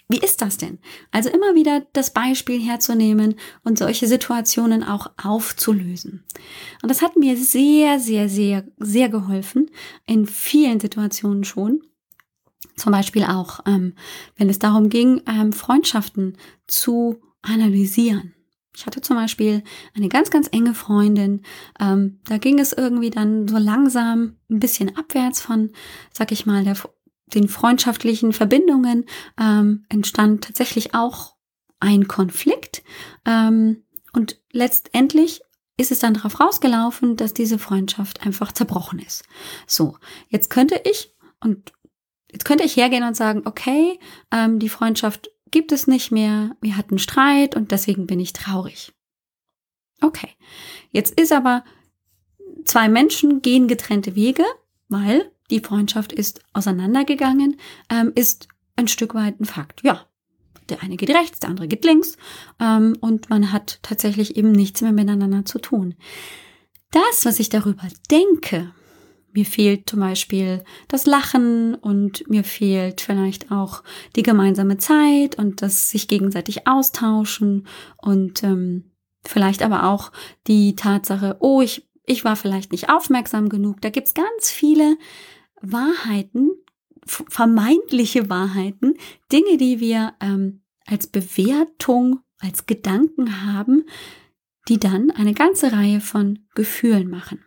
wie 0.10 0.20
ist 0.20 0.42
das 0.42 0.58
denn? 0.58 0.80
Also 1.12 1.30
immer 1.30 1.54
wieder 1.54 1.86
das 1.92 2.14
Beispiel 2.14 2.62
herzunehmen 2.62 3.36
und 3.64 3.78
solche 3.78 4.08
Situationen 4.08 4.84
auch 4.84 5.12
aufzulösen. 5.22 6.24
Und 6.82 6.90
das 6.90 7.02
hat 7.02 7.18
mir 7.18 7.36
sehr, 7.36 8.00
sehr, 8.00 8.30
sehr, 8.30 8.66
sehr 8.78 9.10
geholfen 9.10 9.70
in 10.06 10.26
vielen 10.26 10.80
Situationen 10.80 11.44
schon. 11.44 11.82
Zum 12.76 12.92
Beispiel 12.92 13.24
auch, 13.24 13.62
ähm, 13.66 13.94
wenn 14.36 14.50
es 14.50 14.60
darum 14.60 14.90
ging, 14.90 15.22
ähm, 15.28 15.54
Freundschaften 15.54 16.38
zu 16.68 17.22
analysieren. 17.42 18.34
Ich 18.76 18.86
hatte 18.86 19.02
zum 19.02 19.16
Beispiel 19.16 19.64
eine 19.96 20.08
ganz, 20.08 20.30
ganz 20.30 20.48
enge 20.52 20.76
Freundin. 20.76 21.42
Ähm, 21.80 22.20
da 22.26 22.38
ging 22.38 22.60
es 22.60 22.74
irgendwie 22.74 23.10
dann 23.10 23.48
so 23.48 23.58
langsam 23.58 24.38
ein 24.52 24.60
bisschen 24.60 24.96
abwärts 24.96 25.42
von, 25.42 25.72
sag 26.14 26.32
ich 26.32 26.46
mal, 26.46 26.64
der 26.64 26.76
den 27.34 27.48
freundschaftlichen 27.48 28.34
Verbindungen 28.34 29.06
ähm, 29.40 29.86
entstand 29.90 30.44
tatsächlich 30.44 30.94
auch 30.94 31.36
ein 31.80 32.08
Konflikt. 32.08 32.84
Ähm, 33.26 33.84
und 34.14 34.40
letztendlich 34.52 35.42
ist 35.78 35.92
es 35.92 36.00
dann 36.00 36.14
darauf 36.14 36.40
rausgelaufen, 36.40 37.18
dass 37.18 37.34
diese 37.34 37.60
Freundschaft 37.60 38.26
einfach 38.26 38.52
zerbrochen 38.52 39.00
ist. 39.00 39.24
So, 39.68 39.98
jetzt 40.30 40.50
könnte 40.50 40.82
ich 40.86 41.16
und 41.40 41.74
jetzt 42.38 42.46
könnte 42.46 42.64
ich 42.64 42.78
hergehen 42.78 43.04
und 43.04 43.18
sagen, 43.18 43.42
okay, 43.46 44.00
ähm, 44.32 44.60
die 44.60 44.70
Freundschaft 44.70 45.32
gibt 45.50 45.72
es 45.72 45.88
nicht 45.88 46.12
mehr, 46.12 46.56
wir 46.62 46.78
hatten 46.78 47.00
Streit 47.00 47.56
und 47.56 47.72
deswegen 47.72 48.06
bin 48.06 48.20
ich 48.20 48.32
traurig. 48.32 48.94
Okay, 50.02 50.30
jetzt 50.92 51.20
ist 51.20 51.34
aber 51.34 51.64
zwei 52.64 52.90
Menschen 52.90 53.42
gehen 53.42 53.68
getrennte 53.68 54.16
Wege, 54.16 54.44
weil 54.88 55.32
die 55.50 55.62
Freundschaft 55.62 56.14
ist 56.14 56.42
auseinandergegangen, 56.54 57.58
ähm, 57.90 58.12
ist 58.14 58.50
ein 58.76 58.88
Stück 58.88 59.16
weit 59.16 59.40
ein 59.40 59.46
Fakt. 59.46 59.82
Ja, 59.82 60.06
der 60.70 60.84
eine 60.84 60.96
geht 60.96 61.10
rechts, 61.10 61.40
der 61.40 61.50
andere 61.50 61.68
geht 61.68 61.86
links 61.86 62.18
ähm, 62.60 62.96
und 63.02 63.32
man 63.32 63.52
hat 63.52 63.80
tatsächlich 63.82 64.38
eben 64.38 64.52
nichts 64.52 64.82
mehr 64.82 64.92
miteinander 64.92 65.44
zu 65.44 65.58
tun. 65.58 65.96
Das, 66.92 67.26
was 67.26 67.40
ich 67.40 67.50
darüber 67.50 67.88
denke, 68.12 68.72
mir 69.38 69.46
fehlt 69.46 69.88
zum 69.88 70.00
Beispiel 70.00 70.64
das 70.88 71.06
Lachen 71.06 71.76
und 71.76 72.28
mir 72.28 72.44
fehlt 72.44 73.02
vielleicht 73.02 73.52
auch 73.52 73.84
die 74.16 74.24
gemeinsame 74.24 74.78
Zeit 74.78 75.38
und 75.38 75.62
das 75.62 75.92
sich 75.92 76.08
gegenseitig 76.08 76.66
austauschen 76.66 77.68
und 77.98 78.42
ähm, 78.42 78.90
vielleicht 79.24 79.62
aber 79.62 79.84
auch 79.84 80.12
die 80.48 80.76
Tatsache, 80.76 81.38
oh, 81.40 81.62
ich, 81.62 81.88
ich 82.04 82.26
war 82.26 82.36
vielleicht 82.36 82.72
nicht 82.72 82.90
aufmerksam 82.90 83.48
genug. 83.48 83.80
Da 83.82 83.92
gibt's 83.92 84.16
ganz 84.16 84.50
viele 84.50 84.98
Wahrheiten, 85.62 86.50
vermeintliche 87.06 88.32
Wahrheiten, 88.32 88.96
Dinge, 89.32 89.58
die 89.58 89.80
wir 89.80 90.16
ähm, 90.20 90.64
als 90.88 91.06
Bewertung, 91.06 92.22
als 92.40 92.66
Gedanken 92.66 93.46
haben, 93.46 93.86
die 94.68 94.80
dann 94.80 95.12
eine 95.12 95.36
ganze 95.36 95.74
Reihe 95.74 96.02
von 96.02 96.40
Gefühlen 96.56 97.08
machen. 97.08 97.44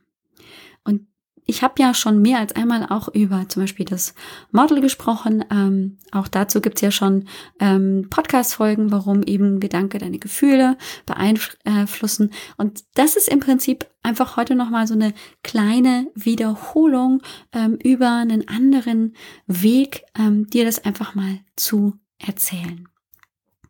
Ich 1.50 1.64
habe 1.64 1.82
ja 1.82 1.94
schon 1.94 2.22
mehr 2.22 2.38
als 2.38 2.54
einmal 2.54 2.86
auch 2.90 3.08
über 3.08 3.48
zum 3.48 3.64
Beispiel 3.64 3.84
das 3.84 4.14
Model 4.52 4.80
gesprochen. 4.80 5.44
Ähm, 5.50 5.98
auch 6.12 6.28
dazu 6.28 6.60
gibt's 6.60 6.80
ja 6.80 6.92
schon 6.92 7.24
ähm, 7.58 8.06
Podcast-Folgen, 8.08 8.92
warum 8.92 9.24
eben 9.24 9.58
Gedanke 9.58 9.98
deine 9.98 10.20
Gefühle 10.20 10.78
beeinflussen. 11.06 12.30
Und 12.56 12.84
das 12.94 13.16
ist 13.16 13.28
im 13.28 13.40
Prinzip 13.40 13.88
einfach 14.04 14.36
heute 14.36 14.54
nochmal 14.54 14.86
so 14.86 14.94
eine 14.94 15.12
kleine 15.42 16.06
Wiederholung 16.14 17.20
ähm, 17.52 17.74
über 17.82 18.12
einen 18.12 18.46
anderen 18.46 19.16
Weg, 19.48 20.04
ähm, 20.16 20.46
dir 20.46 20.64
das 20.64 20.84
einfach 20.84 21.16
mal 21.16 21.40
zu 21.56 21.98
erzählen. 22.18 22.88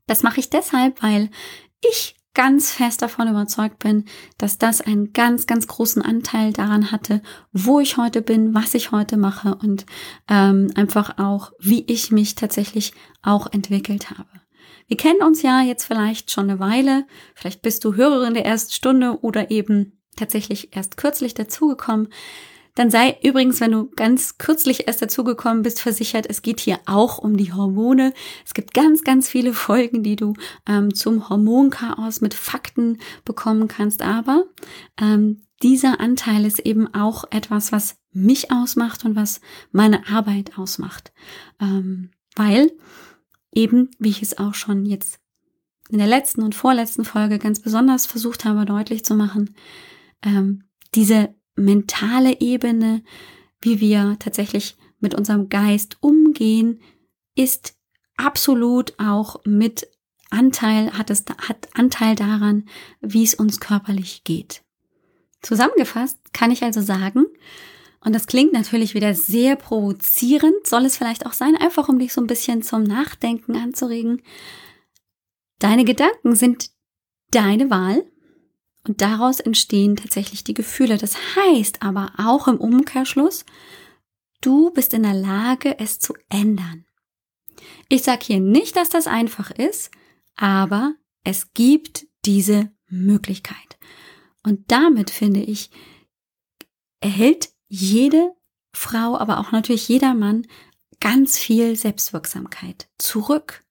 Das 0.06 0.22
mache 0.22 0.40
ich 0.40 0.50
deshalb, 0.50 1.02
weil 1.02 1.30
ich 1.80 2.14
ganz 2.34 2.72
fest 2.72 3.02
davon 3.02 3.28
überzeugt 3.28 3.78
bin, 3.80 4.04
dass 4.38 4.58
das 4.58 4.80
einen 4.80 5.12
ganz, 5.12 5.46
ganz 5.46 5.66
großen 5.66 6.02
Anteil 6.02 6.52
daran 6.52 6.92
hatte, 6.92 7.22
wo 7.52 7.80
ich 7.80 7.96
heute 7.96 8.22
bin, 8.22 8.54
was 8.54 8.74
ich 8.74 8.92
heute 8.92 9.16
mache 9.16 9.56
und 9.56 9.84
ähm, 10.28 10.70
einfach 10.74 11.18
auch, 11.18 11.52
wie 11.58 11.84
ich 11.86 12.12
mich 12.12 12.36
tatsächlich 12.36 12.92
auch 13.22 13.52
entwickelt 13.52 14.10
habe. 14.10 14.28
Wir 14.86 14.96
kennen 14.96 15.22
uns 15.22 15.42
ja 15.42 15.62
jetzt 15.62 15.84
vielleicht 15.84 16.30
schon 16.30 16.50
eine 16.50 16.58
Weile, 16.58 17.06
vielleicht 17.34 17.62
bist 17.62 17.84
du 17.84 17.94
Hörerin 17.94 18.34
der 18.34 18.46
ersten 18.46 18.72
Stunde 18.72 19.20
oder 19.22 19.50
eben 19.50 20.00
tatsächlich 20.16 20.74
erst 20.76 20.96
kürzlich 20.96 21.34
dazugekommen. 21.34 22.08
Dann 22.80 22.90
sei 22.90 23.18
übrigens, 23.22 23.60
wenn 23.60 23.72
du 23.72 23.90
ganz 23.94 24.38
kürzlich 24.38 24.88
erst 24.88 25.02
dazugekommen 25.02 25.62
bist, 25.62 25.82
versichert, 25.82 26.24
es 26.26 26.40
geht 26.40 26.60
hier 26.60 26.78
auch 26.86 27.18
um 27.18 27.36
die 27.36 27.52
Hormone. 27.52 28.14
Es 28.46 28.54
gibt 28.54 28.72
ganz, 28.72 29.04
ganz 29.04 29.28
viele 29.28 29.52
Folgen, 29.52 30.02
die 30.02 30.16
du 30.16 30.32
ähm, 30.66 30.94
zum 30.94 31.28
Hormonchaos 31.28 32.22
mit 32.22 32.32
Fakten 32.32 32.96
bekommen 33.26 33.68
kannst. 33.68 34.00
Aber 34.00 34.46
ähm, 34.98 35.42
dieser 35.62 36.00
Anteil 36.00 36.46
ist 36.46 36.60
eben 36.60 36.94
auch 36.94 37.24
etwas, 37.30 37.70
was 37.70 37.98
mich 38.12 38.50
ausmacht 38.50 39.04
und 39.04 39.14
was 39.14 39.42
meine 39.72 40.08
Arbeit 40.08 40.56
ausmacht. 40.56 41.12
Ähm, 41.60 42.12
weil 42.34 42.72
eben, 43.52 43.90
wie 43.98 44.08
ich 44.08 44.22
es 44.22 44.38
auch 44.38 44.54
schon 44.54 44.86
jetzt 44.86 45.20
in 45.90 45.98
der 45.98 46.06
letzten 46.06 46.42
und 46.42 46.54
vorletzten 46.54 47.04
Folge 47.04 47.38
ganz 47.38 47.60
besonders 47.60 48.06
versucht 48.06 48.46
habe 48.46 48.64
deutlich 48.64 49.04
zu 49.04 49.16
machen, 49.16 49.54
ähm, 50.22 50.64
diese 50.94 51.34
mentale 51.60 52.40
Ebene, 52.40 53.02
wie 53.60 53.80
wir 53.80 54.16
tatsächlich 54.18 54.76
mit 54.98 55.14
unserem 55.14 55.48
Geist 55.48 55.98
umgehen, 56.00 56.80
ist 57.34 57.74
absolut 58.16 58.94
auch 58.98 59.40
mit 59.44 59.88
Anteil, 60.30 60.92
hat 60.92 61.10
es, 61.10 61.24
hat 61.38 61.68
Anteil 61.74 62.14
daran, 62.14 62.68
wie 63.00 63.24
es 63.24 63.34
uns 63.34 63.60
körperlich 63.60 64.24
geht. 64.24 64.62
Zusammengefasst 65.42 66.18
kann 66.32 66.50
ich 66.50 66.62
also 66.62 66.80
sagen, 66.80 67.26
und 68.02 68.14
das 68.14 68.26
klingt 68.26 68.52
natürlich 68.52 68.94
wieder 68.94 69.14
sehr 69.14 69.56
provozierend, 69.56 70.66
soll 70.66 70.86
es 70.86 70.96
vielleicht 70.96 71.26
auch 71.26 71.34
sein, 71.34 71.56
einfach 71.56 71.88
um 71.88 71.98
dich 71.98 72.12
so 72.12 72.20
ein 72.20 72.26
bisschen 72.26 72.62
zum 72.62 72.82
Nachdenken 72.82 73.56
anzuregen. 73.56 74.22
Deine 75.58 75.84
Gedanken 75.84 76.34
sind 76.34 76.70
deine 77.30 77.68
Wahl 77.68 78.09
und 78.86 79.02
daraus 79.02 79.40
entstehen 79.40 79.96
tatsächlich 79.96 80.44
die 80.44 80.54
Gefühle. 80.54 80.96
Das 80.96 81.16
heißt 81.36 81.82
aber 81.82 82.12
auch 82.16 82.48
im 82.48 82.56
Umkehrschluss, 82.56 83.44
du 84.40 84.70
bist 84.70 84.94
in 84.94 85.02
der 85.02 85.14
Lage, 85.14 85.78
es 85.78 85.98
zu 85.98 86.14
ändern. 86.28 86.86
Ich 87.88 88.02
sage 88.02 88.24
hier 88.24 88.40
nicht, 88.40 88.76
dass 88.76 88.88
das 88.88 89.06
einfach 89.06 89.50
ist, 89.50 89.90
aber 90.36 90.94
es 91.24 91.52
gibt 91.52 92.06
diese 92.24 92.70
Möglichkeit. 92.88 93.78
Und 94.42 94.70
damit 94.70 95.10
finde 95.10 95.40
ich, 95.40 95.70
erhält 97.00 97.50
jede 97.68 98.32
Frau, 98.72 99.16
aber 99.18 99.38
auch 99.38 99.52
natürlich 99.52 99.88
jeder 99.88 100.14
Mann 100.14 100.46
ganz 101.00 101.38
viel 101.38 101.76
Selbstwirksamkeit 101.76 102.88
zurück. 102.98 103.64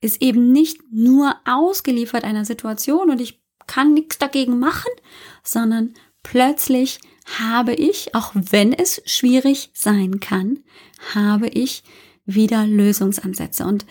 Ist 0.00 0.22
eben 0.22 0.52
nicht 0.52 0.80
nur 0.92 1.34
ausgeliefert 1.44 2.24
einer 2.24 2.44
Situation 2.44 3.10
und 3.10 3.20
ich 3.20 3.37
kann 3.68 3.94
nichts 3.94 4.18
dagegen 4.18 4.58
machen, 4.58 4.90
sondern 5.44 5.94
plötzlich 6.24 6.98
habe 7.38 7.74
ich, 7.74 8.14
auch 8.14 8.32
wenn 8.34 8.72
es 8.72 9.00
schwierig 9.06 9.70
sein 9.74 10.18
kann, 10.18 10.58
habe 11.14 11.46
ich 11.46 11.84
wieder 12.26 12.66
Lösungsansätze. 12.66 13.64
Und 13.64 13.86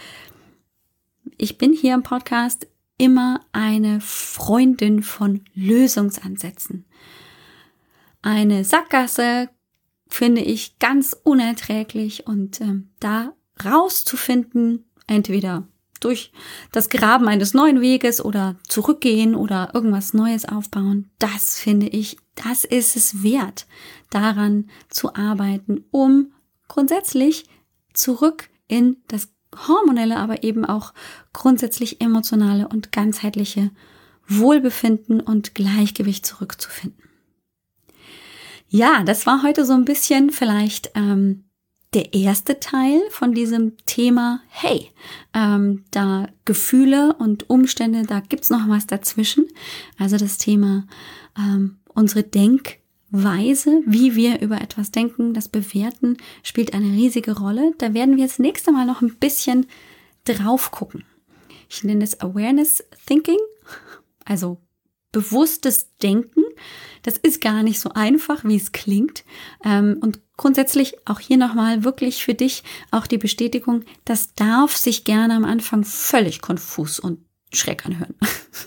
ich 1.38 1.58
bin 1.58 1.72
hier 1.72 1.94
im 1.94 2.04
Podcast 2.04 2.68
immer 2.98 3.42
eine 3.52 4.02
Freundin 4.02 5.04
von 5.04 5.46
Lösungsansätzen. 5.54 6.86
Eine 8.22 8.66
Sackgasse 8.66 9.50
finde 10.10 10.42
ich 10.42 10.80
ganz 10.80 11.16
unerträglich 11.24 12.28
und 12.28 12.60
ähm, 12.62 12.90
da 13.00 13.34
rauszufinden, 13.64 14.86
entweder 15.06 15.68
durch 16.00 16.32
das 16.72 16.90
Graben 16.90 17.28
eines 17.28 17.54
neuen 17.54 17.82
Weges 17.82 18.24
oder 18.24 18.56
zurückgehen 18.68 19.36
oder 19.36 19.72
irgendwas 19.74 20.14
Neues 20.14 20.46
aufbauen, 20.46 21.10
das 21.20 21.60
finde 21.60 21.88
ich, 21.88 22.18
das 22.36 22.66
ist 22.66 22.96
es 22.96 23.24
wert, 23.24 23.68
daran 24.10 24.70
zu 24.90 25.16
arbeiten, 25.16 25.86
um 25.92 26.32
grundsätzlich 26.68 27.46
zurück 27.94 28.50
in 28.68 28.98
das 29.08 29.30
hormonelle, 29.68 30.18
aber 30.18 30.44
eben 30.44 30.66
auch 30.66 30.94
grundsätzlich 31.34 32.02
emotionale 32.02 32.68
und 32.68 32.92
ganzheitliche 32.92 33.72
Wohlbefinden 34.28 35.22
und 35.22 35.56
Gleichgewicht 35.56 36.26
zurückzufinden. 36.26 37.04
Ja, 38.70 39.04
das 39.04 39.26
war 39.26 39.44
heute 39.44 39.66
so 39.66 39.74
ein 39.74 39.86
bisschen 39.86 40.30
vielleicht 40.30 40.92
ähm, 40.96 41.46
der 41.94 42.14
erste 42.14 42.60
Teil 42.60 43.02
von 43.10 43.34
diesem 43.34 43.78
Thema. 43.86 44.42
Hey, 44.50 44.92
ähm, 45.34 45.86
da 45.92 46.28
Gefühle 46.46 47.16
und 47.18 47.50
Umstände, 47.50 48.04
da 48.04 48.20
gibt's 48.20 48.50
noch 48.50 48.68
was 48.68 48.88
dazwischen. 48.88 49.48
Also 49.98 50.18
das 50.18 50.38
Thema 50.38 50.86
ähm, 51.38 51.78
unsere 51.94 52.24
Denk 52.24 52.80
Weise, 53.10 53.82
wie 53.86 54.16
wir 54.16 54.42
über 54.42 54.60
etwas 54.62 54.92
denken, 54.92 55.34
das 55.34 55.48
Bewerten, 55.48 56.18
spielt 56.44 56.74
eine 56.74 56.92
riesige 56.92 57.38
Rolle. 57.38 57.74
Da 57.78 57.94
werden 57.94 58.18
wir 58.18 58.26
das 58.26 58.40
nächste 58.40 58.72
Mal 58.72 58.86
noch 58.86 59.02
ein 59.02 59.16
bisschen 59.16 59.66
drauf 60.26 60.72
gucken. 60.72 61.06
Ich 61.70 61.84
nenne 61.84 62.04
es 62.04 62.20
Awareness 62.20 62.84
Thinking, 63.06 63.40
also 64.26 64.58
bewusstes 65.12 65.96
Denken. 65.98 66.44
Das 67.04 67.18
ist 67.18 67.42
gar 67.42 67.64
nicht 67.64 67.80
so 67.80 67.90
einfach, 67.90 68.44
wie 68.44 68.58
es 68.58 68.72
klingt. 68.72 69.24
Ähm, 69.64 69.98
und 70.02 70.20
grundsätzlich 70.36 70.96
auch 71.06 71.20
hier 71.20 71.38
nochmal 71.38 71.84
wirklich 71.84 72.24
für 72.24 72.34
dich 72.34 72.64
auch 72.92 73.08
die 73.08 73.18
Bestätigung, 73.18 73.84
das 74.06 74.34
darf 74.34 74.76
sich 74.76 75.04
gerne 75.04 75.36
am 75.36 75.46
Anfang 75.46 75.84
völlig 75.84 76.42
konfus 76.42 77.00
und 77.00 77.20
schräg 77.54 77.86
anhören. 77.86 78.16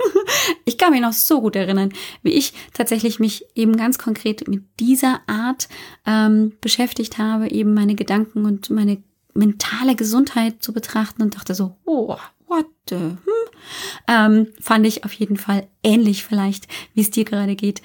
ich 0.64 0.78
kann 0.78 0.92
mich 0.92 1.02
noch 1.02 1.12
so 1.12 1.40
gut 1.40 1.56
erinnern, 1.56 1.92
wie 2.22 2.32
ich 2.32 2.54
tatsächlich 2.72 3.20
mich 3.20 3.44
eben 3.54 3.76
ganz 3.76 3.98
konkret 3.98 4.48
mit 4.48 4.64
dieser 4.80 5.20
Art 5.26 5.68
ähm, 6.06 6.52
beschäftigt 6.60 7.18
habe, 7.18 7.50
eben 7.50 7.74
meine 7.74 7.94
Gedanken 7.94 8.46
und 8.46 8.70
meine 8.70 9.02
mentale 9.34 9.94
Gesundheit 9.94 10.62
zu 10.62 10.72
betrachten 10.72 11.22
und 11.22 11.36
dachte 11.36 11.54
so, 11.54 11.76
oh, 11.84 12.16
what 12.50 12.66
the, 12.88 12.96
hm? 12.96 13.18
ähm, 14.08 14.46
fand 14.60 14.86
ich 14.86 15.04
auf 15.04 15.12
jeden 15.12 15.38
Fall 15.38 15.68
ähnlich 15.82 16.24
vielleicht, 16.24 16.68
wie 16.92 17.00
es 17.00 17.10
dir 17.10 17.24
gerade 17.24 17.56
geht, 17.56 17.80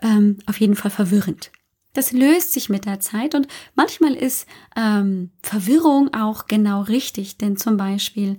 ähm, 0.00 0.38
auf 0.46 0.58
jeden 0.60 0.76
Fall 0.76 0.90
verwirrend. 0.90 1.50
Das 1.92 2.12
löst 2.12 2.52
sich 2.52 2.68
mit 2.68 2.84
der 2.84 3.00
Zeit 3.00 3.34
und 3.34 3.48
manchmal 3.74 4.14
ist 4.14 4.46
ähm, 4.76 5.30
Verwirrung 5.42 6.12
auch 6.14 6.46
genau 6.46 6.82
richtig, 6.82 7.38
denn 7.38 7.56
zum 7.56 7.78
Beispiel 7.78 8.36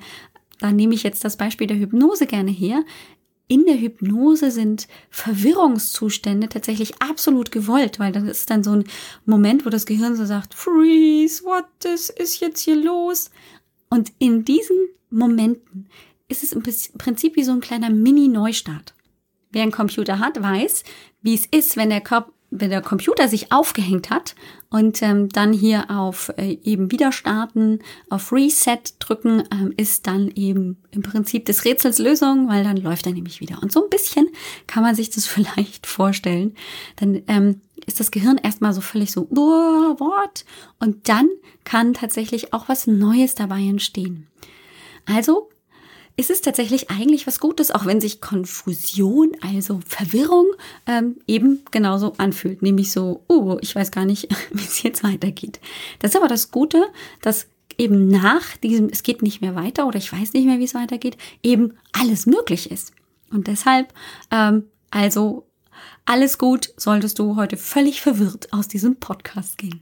da 0.59 0.71
nehme 0.71 0.93
ich 0.93 1.03
jetzt 1.03 1.23
das 1.23 1.37
Beispiel 1.37 1.67
der 1.67 1.77
Hypnose 1.77 2.25
gerne 2.25 2.51
her. 2.51 2.83
In 3.49 3.65
der 3.65 3.79
Hypnose 3.79 4.51
sind 4.51 4.87
Verwirrungszustände 5.09 6.49
tatsächlich 6.49 7.01
absolut 7.01 7.51
gewollt, 7.51 7.97
weil 7.97 8.11
das 8.11 8.23
ist 8.23 8.49
dann 8.49 8.63
so 8.63 8.71
ein 8.71 8.83
Moment, 9.25 9.65
wo 9.65 9.69
das 9.69 9.85
Gehirn 9.85 10.17
so 10.17 10.25
sagt, 10.25 10.53
freeze, 10.53 11.43
what 11.43 11.65
is, 11.85 12.09
ist 12.09 12.41
jetzt 12.41 12.59
hier 12.59 12.75
los? 12.75 13.29
Und 13.89 14.11
in 14.19 14.45
diesen 14.45 14.77
Momenten 15.09 15.87
ist 16.27 16.43
es 16.43 16.51
im 16.51 16.63
Prinzip 16.63 17.35
wie 17.35 17.43
so 17.43 17.51
ein 17.51 17.61
kleiner 17.61 17.89
Mini-Neustart. 17.89 18.93
Wer 19.51 19.63
einen 19.63 19.71
Computer 19.71 20.19
hat, 20.19 20.41
weiß, 20.41 20.83
wie 21.21 21.33
es 21.33 21.45
ist, 21.45 21.77
wenn 21.77 21.89
der 21.89 22.01
Körper, 22.01 22.31
wenn 22.49 22.69
der 22.69 22.81
Computer 22.81 23.27
sich 23.27 23.51
aufgehängt 23.51 24.09
hat 24.09 24.33
und 24.69 25.01
ähm, 25.01 25.27
dann 25.29 25.51
hier 25.51 25.91
auf 25.91 26.31
äh, 26.37 26.57
eben 26.63 26.91
wieder 26.91 27.11
starten, 27.11 27.79
auf 28.09 28.31
Reset 28.31 28.79
drücken, 28.99 29.43
ähm, 29.51 29.73
ist 29.75 30.07
dann 30.07 30.31
eben 30.33 30.77
im 30.91 31.01
Prinzip 31.01 31.45
des 31.45 31.65
Rätsels 31.65 31.99
Lösung, 31.99 32.47
weil 32.47 32.63
dann 32.63 32.77
läuft 32.77 33.05
er 33.05 33.11
nämlich 33.11 33.41
wieder. 33.41 33.61
Und 33.61 33.73
so 33.73 33.83
ein 33.83 33.89
bisschen 33.89 34.29
kann 34.65 34.83
man 34.83 34.95
sich 34.95 35.09
das 35.09 35.27
vielleicht 35.27 35.87
vorstellen. 35.87 36.55
Dann 36.95 37.21
ähm, 37.27 37.61
ist 37.87 37.99
das 37.99 38.11
Gehirn 38.11 38.37
erstmal 38.37 38.73
so 38.73 38.81
völlig 38.81 39.11
so, 39.11 39.27
oh, 39.31 39.99
what? 39.99 40.45
Und 40.79 41.09
dann 41.09 41.29
kann 41.63 41.93
tatsächlich 41.93 42.53
auch 42.53 42.69
was 42.69 42.85
Neues 42.85 43.33
dabei 43.33 43.61
entstehen. 43.61 44.27
Also 45.05 45.49
ist 46.17 46.31
es 46.31 46.41
tatsächlich 46.41 46.89
eigentlich 46.89 47.27
was 47.27 47.39
Gutes, 47.39 47.71
auch 47.71 47.85
wenn 47.85 48.01
sich 48.01 48.21
Konfusion, 48.21 49.31
also 49.41 49.79
Verwirrung, 49.87 50.47
ähm, 50.87 51.17
eben 51.27 51.63
genauso 51.71 52.13
anfühlt. 52.17 52.61
Nämlich 52.61 52.91
so, 52.91 53.23
oh, 53.27 53.57
ich 53.61 53.75
weiß 53.75 53.91
gar 53.91 54.03
nicht, 54.03 54.27
wie 54.51 54.63
es 54.63 54.83
jetzt 54.83 55.03
weitergeht. 55.03 55.59
Das 55.99 56.11
ist 56.11 56.17
aber 56.17 56.27
das 56.27 56.51
Gute, 56.51 56.83
dass 57.21 57.47
eben 57.77 58.07
nach 58.07 58.57
diesem, 58.57 58.89
es 58.89 59.03
geht 59.03 59.21
nicht 59.21 59.41
mehr 59.41 59.55
weiter 59.55 59.87
oder 59.87 59.99
ich 59.99 60.11
weiß 60.11 60.33
nicht 60.33 60.45
mehr, 60.45 60.57
wie 60.59 60.63
es 60.63 60.73
weitergeht, 60.73 61.17
eben 61.43 61.73
alles 61.93 62.25
möglich 62.25 62.71
ist. 62.71 62.91
Und 63.31 63.47
deshalb, 63.47 63.93
ähm, 64.31 64.63
also 64.89 65.47
alles 66.05 66.37
gut, 66.37 66.73
solltest 66.77 67.19
du 67.19 67.35
heute 67.35 67.57
völlig 67.57 68.01
verwirrt 68.01 68.51
aus 68.53 68.67
diesem 68.67 68.97
Podcast 68.97 69.57
gehen. 69.57 69.81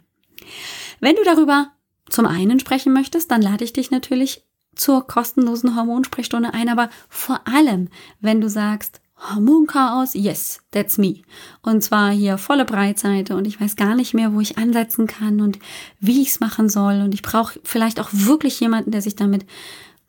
Wenn 0.99 1.15
du 1.15 1.23
darüber 1.23 1.71
zum 2.09 2.25
einen 2.25 2.59
sprechen 2.59 2.93
möchtest, 2.93 3.31
dann 3.31 3.41
lade 3.41 3.63
ich 3.63 3.73
dich 3.73 3.91
natürlich 3.91 4.43
zur 4.75 5.07
kostenlosen 5.07 5.75
Hormonsprechstunde 5.75 6.53
ein, 6.53 6.69
aber 6.69 6.89
vor 7.09 7.41
allem, 7.47 7.89
wenn 8.19 8.41
du 8.41 8.49
sagst, 8.49 9.01
Hormonchaos, 9.17 10.13
yes, 10.13 10.59
that's 10.71 10.97
me. 10.97 11.21
Und 11.61 11.81
zwar 11.81 12.11
hier 12.11 12.37
volle 12.37 12.65
Breitseite 12.65 13.35
und 13.37 13.47
ich 13.47 13.59
weiß 13.59 13.77
gar 13.77 13.95
nicht 13.95 14.13
mehr, 14.13 14.33
wo 14.33 14.41
ich 14.41 14.57
ansetzen 14.57 15.07
kann 15.07 15.39
und 15.39 15.57
wie 15.99 16.21
ich 16.21 16.29
es 16.29 16.39
machen 16.41 16.67
soll. 16.67 17.01
Und 17.01 17.13
ich 17.13 17.21
brauche 17.21 17.59
vielleicht 17.63 17.99
auch 18.01 18.09
wirklich 18.11 18.59
jemanden, 18.59 18.91
der 18.91 19.01
sich 19.01 19.15
damit 19.15 19.45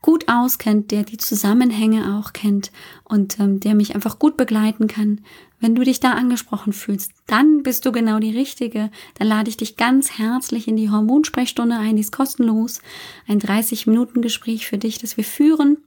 gut 0.02 0.28
auskennt, 0.28 0.90
der 0.90 1.02
die 1.02 1.16
Zusammenhänge 1.16 2.18
auch 2.18 2.32
kennt 2.32 2.70
und 3.04 3.40
ähm, 3.40 3.60
der 3.60 3.74
mich 3.74 3.94
einfach 3.94 4.18
gut 4.18 4.36
begleiten 4.36 4.86
kann. 4.86 5.20
Wenn 5.58 5.74
du 5.74 5.82
dich 5.82 6.00
da 6.00 6.12
angesprochen 6.12 6.72
fühlst, 6.72 7.12
dann 7.26 7.62
bist 7.62 7.86
du 7.86 7.92
genau 7.92 8.18
die 8.18 8.36
Richtige. 8.36 8.90
Dann 9.14 9.28
lade 9.28 9.48
ich 9.48 9.56
dich 9.56 9.76
ganz 9.76 10.18
herzlich 10.18 10.68
in 10.68 10.76
die 10.76 10.90
Hormonsprechstunde 10.90 11.76
ein, 11.76 11.96
die 11.96 12.02
ist 12.02 12.12
kostenlos. 12.12 12.82
Ein 13.26 13.40
30-Minuten-Gespräch 13.40 14.66
für 14.66 14.78
dich, 14.78 14.98
das 14.98 15.16
wir 15.16 15.24
führen 15.24 15.78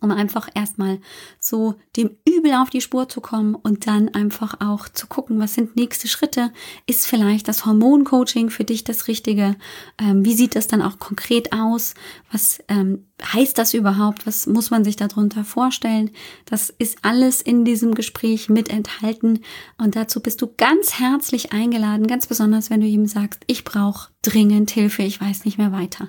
um 0.00 0.10
einfach 0.10 0.48
erstmal 0.54 0.98
so 1.40 1.74
dem 1.96 2.10
Übel 2.26 2.54
auf 2.54 2.70
die 2.70 2.80
Spur 2.80 3.08
zu 3.08 3.20
kommen 3.20 3.54
und 3.54 3.86
dann 3.86 4.08
einfach 4.10 4.60
auch 4.60 4.88
zu 4.88 5.06
gucken, 5.06 5.38
was 5.38 5.54
sind 5.54 5.76
nächste 5.76 6.08
Schritte? 6.08 6.52
Ist 6.86 7.06
vielleicht 7.06 7.48
das 7.48 7.66
Hormoncoaching 7.66 8.50
für 8.50 8.64
dich 8.64 8.84
das 8.84 9.08
Richtige? 9.08 9.56
Ähm, 9.98 10.24
wie 10.24 10.34
sieht 10.34 10.56
das 10.56 10.66
dann 10.66 10.82
auch 10.82 10.98
konkret 10.98 11.52
aus? 11.52 11.94
Was 12.30 12.60
ähm, 12.68 13.04
heißt 13.22 13.56
das 13.58 13.74
überhaupt? 13.74 14.26
Was 14.26 14.46
muss 14.46 14.70
man 14.70 14.84
sich 14.84 14.96
darunter 14.96 15.44
vorstellen? 15.44 16.10
Das 16.44 16.70
ist 16.70 16.98
alles 17.02 17.40
in 17.40 17.64
diesem 17.64 17.94
Gespräch 17.94 18.48
mit 18.48 18.68
enthalten 18.68 19.40
und 19.78 19.96
dazu 19.96 20.20
bist 20.20 20.42
du 20.42 20.48
ganz 20.56 20.98
herzlich 20.98 21.52
eingeladen, 21.52 22.06
ganz 22.06 22.26
besonders 22.26 22.70
wenn 22.70 22.80
du 22.80 22.86
ihm 22.86 23.06
sagst, 23.06 23.42
ich 23.46 23.64
brauche 23.64 24.10
dringend 24.22 24.70
Hilfe, 24.70 25.02
ich 25.02 25.20
weiß 25.20 25.44
nicht 25.44 25.58
mehr 25.58 25.72
weiter. 25.72 26.08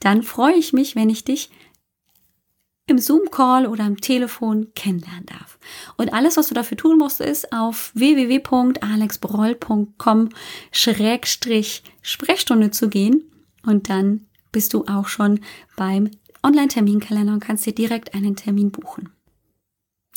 Dann 0.00 0.24
freue 0.24 0.54
ich 0.54 0.72
mich, 0.72 0.96
wenn 0.96 1.10
ich 1.10 1.24
dich 1.24 1.50
im 2.92 2.98
Zoom-Call 2.98 3.66
oder 3.66 3.82
am 3.84 4.00
Telefon 4.00 4.68
kennenlernen 4.74 5.26
darf. 5.26 5.58
Und 5.96 6.12
alles, 6.12 6.36
was 6.36 6.48
du 6.48 6.54
dafür 6.54 6.76
tun 6.76 6.98
musst, 6.98 7.20
ist 7.20 7.52
auf 7.52 7.90
www.alexbroll.com 7.94 10.28
Schrägstrich 10.70 11.82
Sprechstunde 12.02 12.70
zu 12.70 12.88
gehen 12.88 13.24
und 13.64 13.88
dann 13.88 14.26
bist 14.52 14.74
du 14.74 14.84
auch 14.86 15.08
schon 15.08 15.40
beim 15.76 16.10
Online-Terminkalender 16.42 17.32
und 17.32 17.40
kannst 17.40 17.64
dir 17.66 17.74
direkt 17.74 18.14
einen 18.14 18.36
Termin 18.36 18.70
buchen. 18.70 19.08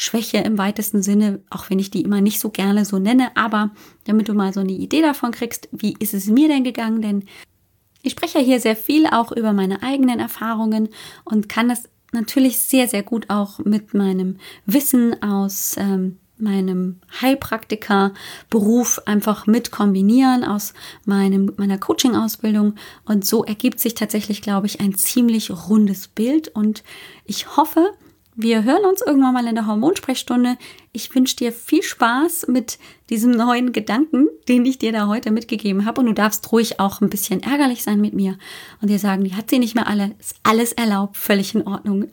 Schwäche 0.00 0.36
im 0.38 0.58
weitesten 0.58 1.02
Sinne, 1.02 1.40
auch 1.50 1.70
wenn 1.70 1.80
ich 1.80 1.90
die 1.90 2.02
immer 2.02 2.20
nicht 2.20 2.38
so 2.38 2.50
gerne 2.50 2.84
so 2.84 3.00
nenne, 3.00 3.36
aber 3.36 3.70
damit 4.04 4.28
du 4.28 4.32
mal 4.32 4.52
so 4.52 4.60
eine 4.60 4.70
Idee 4.70 5.02
davon 5.02 5.32
kriegst, 5.32 5.68
wie 5.72 5.96
ist 5.98 6.14
es 6.14 6.26
mir 6.28 6.46
denn 6.46 6.62
gegangen, 6.62 7.02
denn 7.02 7.24
ich 8.02 8.12
spreche 8.12 8.38
hier 8.38 8.60
sehr 8.60 8.76
viel 8.76 9.08
auch 9.08 9.32
über 9.32 9.52
meine 9.52 9.82
eigenen 9.82 10.20
Erfahrungen 10.20 10.90
und 11.24 11.48
kann 11.48 11.68
das 11.68 11.88
natürlich 12.12 12.60
sehr, 12.60 12.86
sehr 12.86 13.02
gut 13.02 13.28
auch 13.28 13.58
mit 13.58 13.92
meinem 13.92 14.36
Wissen 14.66 15.20
aus 15.20 15.74
ähm, 15.78 16.20
meinem 16.36 17.00
Heilpraktiker-Beruf 17.20 19.00
einfach 19.04 19.48
mit 19.48 19.72
kombinieren 19.72 20.44
aus 20.44 20.74
meinem, 21.06 21.52
meiner 21.56 21.78
Coaching-Ausbildung. 21.78 22.76
Und 23.04 23.26
so 23.26 23.42
ergibt 23.44 23.80
sich 23.80 23.94
tatsächlich, 23.94 24.42
glaube 24.42 24.68
ich, 24.68 24.80
ein 24.80 24.94
ziemlich 24.94 25.50
rundes 25.50 26.06
Bild. 26.06 26.46
Und 26.54 26.84
ich 27.24 27.56
hoffe, 27.56 27.90
wir 28.40 28.62
hören 28.62 28.84
uns 28.84 29.02
irgendwann 29.02 29.34
mal 29.34 29.48
in 29.48 29.56
der 29.56 29.66
Hormonsprechstunde. 29.66 30.58
Ich 30.92 31.12
wünsche 31.12 31.34
dir 31.34 31.50
viel 31.50 31.82
Spaß 31.82 32.46
mit 32.46 32.78
diesem 33.10 33.32
neuen 33.32 33.72
Gedanken, 33.72 34.28
den 34.46 34.64
ich 34.64 34.78
dir 34.78 34.92
da 34.92 35.08
heute 35.08 35.32
mitgegeben 35.32 35.84
habe. 35.84 36.00
Und 36.00 36.06
du 36.06 36.14
darfst 36.14 36.52
ruhig 36.52 36.78
auch 36.78 37.00
ein 37.00 37.10
bisschen 37.10 37.42
ärgerlich 37.42 37.82
sein 37.82 38.00
mit 38.00 38.14
mir 38.14 38.38
und 38.80 38.90
dir 38.90 39.00
sagen, 39.00 39.24
die 39.24 39.34
hat 39.34 39.50
sie 39.50 39.58
nicht 39.58 39.74
mehr 39.74 39.88
alle. 39.88 40.14
Ist 40.20 40.36
alles 40.44 40.72
erlaubt, 40.72 41.16
völlig 41.16 41.52
in 41.56 41.66
Ordnung. 41.66 42.06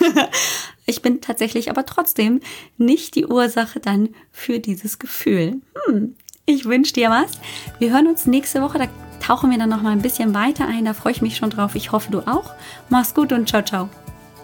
ich 0.86 1.02
bin 1.02 1.20
tatsächlich 1.20 1.70
aber 1.70 1.86
trotzdem 1.86 2.40
nicht 2.76 3.14
die 3.14 3.26
Ursache 3.26 3.78
dann 3.78 4.08
für 4.32 4.58
dieses 4.58 4.98
Gefühl. 4.98 5.60
Hm, 5.86 6.16
ich 6.46 6.64
wünsche 6.64 6.94
dir 6.94 7.10
was. 7.10 7.30
Wir 7.78 7.92
hören 7.92 8.08
uns 8.08 8.26
nächste 8.26 8.60
Woche. 8.60 8.78
Da 8.78 8.88
tauchen 9.24 9.52
wir 9.52 9.58
dann 9.58 9.70
noch 9.70 9.82
mal 9.82 9.92
ein 9.92 10.02
bisschen 10.02 10.34
weiter 10.34 10.66
ein. 10.66 10.84
Da 10.84 10.94
freue 10.94 11.12
ich 11.12 11.22
mich 11.22 11.36
schon 11.36 11.50
drauf. 11.50 11.76
Ich 11.76 11.92
hoffe, 11.92 12.10
du 12.10 12.26
auch. 12.26 12.54
Mach's 12.88 13.14
gut 13.14 13.32
und 13.32 13.48
ciao, 13.48 13.62
ciao. 13.62 13.88